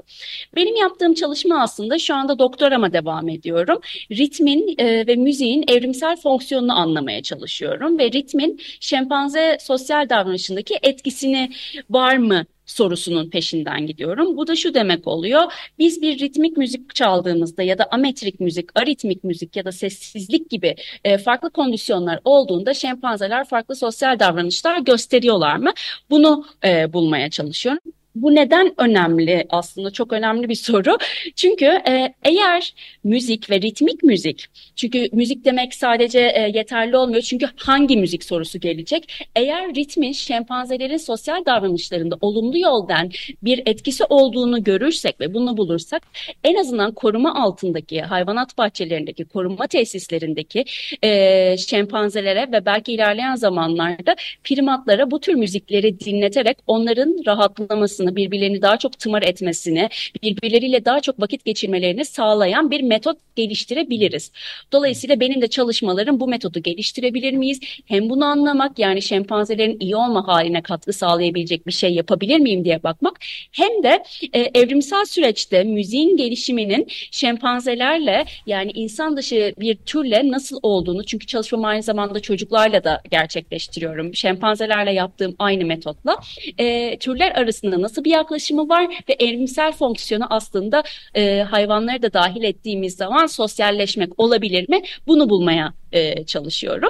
Benim 0.55 0.75
yaptığım 0.75 1.13
çalışma 1.13 1.61
aslında 1.61 1.82
aslında 1.83 1.99
şu 1.99 2.15
anda 2.15 2.39
doktorama 2.39 2.93
devam 2.93 3.29
ediyorum. 3.29 3.79
Ritmin 4.11 4.75
e, 4.77 5.07
ve 5.07 5.15
müziğin 5.15 5.63
evrimsel 5.67 6.15
fonksiyonunu 6.15 6.79
anlamaya 6.79 7.23
çalışıyorum 7.23 7.99
ve 7.99 8.11
ritmin 8.11 8.59
şempanze 8.79 9.57
sosyal 9.61 10.09
davranışındaki 10.09 10.79
etkisini 10.81 11.51
var 11.89 12.17
mı 12.17 12.45
sorusunun 12.65 13.29
peşinden 13.29 13.87
gidiyorum. 13.87 14.37
Bu 14.37 14.47
da 14.47 14.55
şu 14.55 14.73
demek 14.73 15.07
oluyor. 15.07 15.41
Biz 15.79 16.01
bir 16.01 16.19
ritmik 16.19 16.57
müzik 16.57 16.95
çaldığımızda 16.95 17.63
ya 17.63 17.77
da 17.77 17.87
ametrik 17.91 18.39
müzik, 18.39 18.69
aritmik 18.79 19.23
müzik 19.23 19.55
ya 19.55 19.65
da 19.65 19.71
sessizlik 19.71 20.49
gibi 20.49 20.75
e, 21.03 21.17
farklı 21.17 21.49
kondisyonlar 21.49 22.19
olduğunda 22.25 22.73
şempanzeler 22.73 23.45
farklı 23.45 23.75
sosyal 23.75 24.19
davranışlar 24.19 24.79
gösteriyorlar 24.79 25.55
mı? 25.55 25.71
Bunu 26.09 26.45
e, 26.65 26.93
bulmaya 26.93 27.29
çalışıyorum. 27.29 28.02
Bu 28.15 28.35
neden 28.35 28.73
önemli 28.77 29.45
aslında 29.49 29.91
çok 29.91 30.13
önemli 30.13 30.49
bir 30.49 30.55
soru. 30.55 30.97
Çünkü 31.35 31.65
e, 31.65 32.13
eğer 32.23 32.73
müzik 33.03 33.49
ve 33.49 33.61
ritmik 33.61 34.03
müzik, 34.03 34.45
çünkü 34.75 35.09
müzik 35.11 35.45
demek 35.45 35.73
sadece 35.73 36.19
e, 36.19 36.51
yeterli 36.55 36.97
olmuyor 36.97 37.21
çünkü 37.21 37.45
hangi 37.55 37.97
müzik 37.97 38.23
sorusu 38.23 38.59
gelecek. 38.59 39.27
Eğer 39.35 39.75
ritmin 39.75 40.11
şempanzelerin 40.11 40.97
sosyal 40.97 41.45
davranışlarında 41.45 42.15
olumlu 42.21 42.57
yoldan 42.59 43.09
bir 43.43 43.61
etkisi 43.65 44.03
olduğunu 44.09 44.63
görürsek 44.63 45.19
ve 45.19 45.33
bunu 45.33 45.57
bulursak 45.57 46.03
en 46.43 46.55
azından 46.55 46.93
koruma 46.93 47.43
altındaki 47.43 48.01
hayvanat 48.01 48.57
bahçelerindeki 48.57 49.25
koruma 49.25 49.67
tesislerindeki 49.67 50.65
e, 51.03 51.57
şempanzelere 51.57 52.51
ve 52.51 52.65
belki 52.65 52.93
ilerleyen 52.93 53.35
zamanlarda 53.35 54.15
primatlara 54.43 55.11
bu 55.11 55.19
tür 55.19 55.33
müzikleri 55.33 55.99
dinleterek 55.99 56.57
onların 56.67 57.15
rahatlamasını 57.27 58.02
olmasını, 58.03 58.15
birbirlerini 58.15 58.61
daha 58.61 58.77
çok 58.77 58.99
tımar 58.99 59.21
etmesini, 59.21 59.89
birbirleriyle 60.23 60.85
daha 60.85 60.99
çok 60.99 61.19
vakit 61.19 61.45
geçirmelerini 61.45 62.05
sağlayan 62.05 62.71
bir 62.71 62.81
metot 62.81 63.17
geliştirebiliriz. 63.35 64.31
Dolayısıyla 64.71 65.19
benim 65.19 65.41
de 65.41 65.47
çalışmalarım 65.47 66.19
bu 66.19 66.27
metodu 66.27 66.59
geliştirebilir 66.59 67.33
miyiz? 67.33 67.59
Hem 67.85 68.09
bunu 68.09 68.25
anlamak 68.25 68.79
yani 68.79 69.01
şempanzelerin 69.01 69.77
iyi 69.79 69.95
olma 69.95 70.27
haline 70.27 70.61
katkı 70.61 70.93
sağlayabilecek 70.93 71.67
bir 71.67 71.71
şey 71.71 71.93
yapabilir 71.93 72.39
miyim 72.39 72.65
diye 72.65 72.83
bakmak 72.83 73.19
hem 73.51 73.83
de 73.83 74.03
e, 74.33 74.39
evrimsel 74.39 75.05
süreçte 75.05 75.63
müziğin 75.63 76.17
gelişiminin 76.17 76.87
şempanzelerle 77.11 78.25
yani 78.45 78.71
insan 78.71 79.17
dışı 79.17 79.53
bir 79.59 79.75
türle 79.75 80.31
nasıl 80.31 80.59
olduğunu 80.63 81.03
çünkü 81.03 81.25
çalışmamı 81.25 81.67
aynı 81.67 81.83
zamanda 81.83 82.19
çocuklarla 82.19 82.83
da 82.83 83.01
gerçekleştiriyorum. 83.11 84.15
Şempanzelerle 84.15 84.91
yaptığım 84.91 85.35
aynı 85.39 85.65
metotla 85.65 86.15
e, 86.57 86.97
türler 86.97 87.31
arasında 87.31 87.81
nasıl 87.81 87.92
nasıl 87.93 88.03
bir 88.03 88.09
yaklaşımı 88.09 88.69
var 88.69 89.03
ve 89.09 89.13
evrimsel 89.19 89.71
fonksiyonu 89.71 90.25
aslında 90.29 90.83
e, 91.15 91.39
hayvanları 91.41 92.01
da 92.01 92.13
dahil 92.13 92.43
ettiğimiz 92.43 92.95
zaman 92.95 93.25
sosyalleşmek 93.25 94.19
olabilir 94.19 94.69
mi? 94.69 94.81
Bunu 95.07 95.29
bulmaya 95.29 95.73
e, 95.91 96.25
çalışıyorum. 96.25 96.89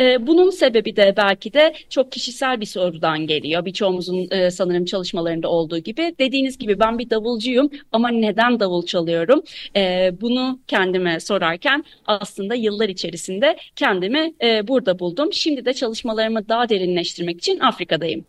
E, 0.00 0.26
bunun 0.26 0.50
sebebi 0.50 0.96
de 0.96 1.14
belki 1.16 1.52
de 1.52 1.74
çok 1.90 2.12
kişisel 2.12 2.60
bir 2.60 2.66
sorudan 2.66 3.26
geliyor. 3.26 3.64
Birçoğumuzun 3.64 4.28
e, 4.30 4.50
sanırım 4.50 4.84
çalışmalarında 4.84 5.48
olduğu 5.48 5.78
gibi. 5.78 6.14
Dediğiniz 6.18 6.58
gibi 6.58 6.80
ben 6.80 6.98
bir 6.98 7.10
davulcuyum 7.10 7.70
ama 7.92 8.08
neden 8.08 8.60
davul 8.60 8.86
çalıyorum? 8.86 9.42
E, 9.76 10.12
bunu 10.20 10.60
kendime 10.66 11.20
sorarken 11.20 11.84
aslında 12.06 12.54
yıllar 12.54 12.88
içerisinde 12.88 13.56
kendimi 13.76 14.34
e, 14.42 14.68
burada 14.68 14.98
buldum. 14.98 15.32
Şimdi 15.32 15.64
de 15.64 15.72
çalışmalarımı 15.72 16.48
daha 16.48 16.68
derinleştirmek 16.68 17.38
için 17.38 17.58
Afrika'dayım. 17.58 18.24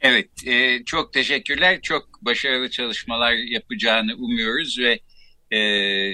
Evet, 0.00 0.28
e, 0.46 0.84
çok 0.84 1.12
teşekkürler. 1.12 1.80
Çok 1.82 2.08
başarılı 2.22 2.70
çalışmalar 2.70 3.32
yapacağını 3.32 4.14
umuyoruz 4.14 4.78
ve 4.78 5.00
e, 5.50 5.60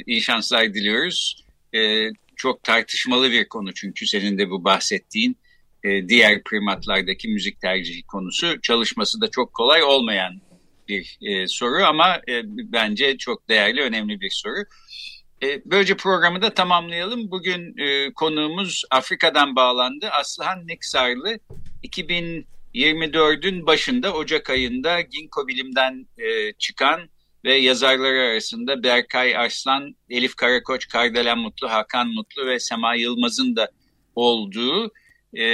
iyi 0.03 0.23
şanslar 0.23 0.75
diliyoruz. 0.75 1.45
E, 1.75 2.11
çok 2.37 2.63
tartışmalı 2.63 3.33
bir 3.33 3.49
konu 3.49 3.75
çünkü 3.75 4.07
senin 4.07 4.39
de 4.39 4.51
bu 4.51 4.65
bahsettiğin 4.65 5.39
e, 5.85 6.09
diğer 6.09 6.43
primatlardaki 6.43 7.29
müzik 7.29 7.61
tercihi 7.61 8.03
konusu 8.03 8.61
çalışması 8.61 9.21
da 9.21 9.31
çok 9.31 9.55
kolay 9.55 9.83
olmayan 9.83 10.41
bir 10.89 11.19
e, 11.23 11.47
soru 11.47 11.85
ama 11.85 12.17
e, 12.29 12.43
bence 12.45 13.19
çok 13.19 13.49
değerli, 13.49 13.83
önemli 13.83 14.21
bir 14.21 14.31
soru. 14.31 14.65
E, 15.43 15.63
böylece 15.65 15.97
programı 15.97 16.43
da 16.43 16.55
tamamlayalım. 16.55 17.31
Bugün 17.31 17.79
e, 17.79 18.13
konuğumuz 18.13 18.83
Afrika'dan 18.91 19.57
bağlandı. 19.57 20.09
Aslıhan 20.09 20.67
Niksarlı 20.67 21.39
2000 21.83 22.47
24'ün 22.77 23.67
başında 23.67 24.13
Ocak 24.13 24.51
ayında 24.51 25.01
Ginkgo 25.01 25.49
Bilim'den 25.49 26.07
e, 26.19 26.53
çıkan 26.53 27.11
ve 27.45 27.55
yazarları 27.55 28.31
arasında 28.31 28.83
Berkay 28.83 29.37
Arslan, 29.37 29.97
Elif 30.11 30.37
Karakoç, 30.37 30.89
Kardelen 30.89 31.39
Mutlu, 31.39 31.71
Hakan 31.71 32.09
Mutlu 32.09 32.47
ve 32.47 32.61
Sema 32.61 32.95
Yılmaz'ın 32.95 33.57
da 33.57 33.69
olduğu 34.15 34.93
e, 35.35 35.45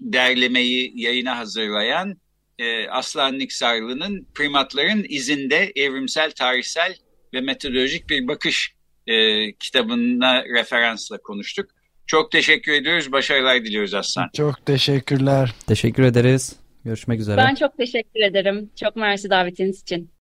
derlemeyi 0.00 0.92
yayına 0.94 1.38
hazırlayan 1.38 2.16
e, 2.58 2.88
Aslan 2.88 3.38
Niksarlı'nın 3.38 4.26
primatların 4.34 5.06
izinde 5.08 5.72
evrimsel, 5.76 6.30
tarihsel 6.30 6.96
ve 7.34 7.40
metodolojik 7.40 8.08
bir 8.08 8.28
bakış 8.28 8.72
e, 9.06 9.52
kitabına 9.52 10.44
referansla 10.44 11.18
konuştuk. 11.18 11.70
Çok 12.06 12.32
teşekkür 12.32 12.72
ediyoruz. 12.72 13.12
Başarılar 13.12 13.64
diliyoruz 13.64 13.94
Aslan. 13.94 14.30
Çok 14.36 14.66
teşekkürler. 14.66 15.54
Teşekkür 15.66 16.02
ederiz. 16.02 16.56
Görüşmek 16.84 17.20
üzere. 17.20 17.36
Ben 17.36 17.54
çok 17.54 17.76
teşekkür 17.76 18.20
ederim. 18.20 18.70
Çok 18.80 18.96
mersi 18.96 19.30
davetiniz 19.30 19.82
için. 19.82 20.10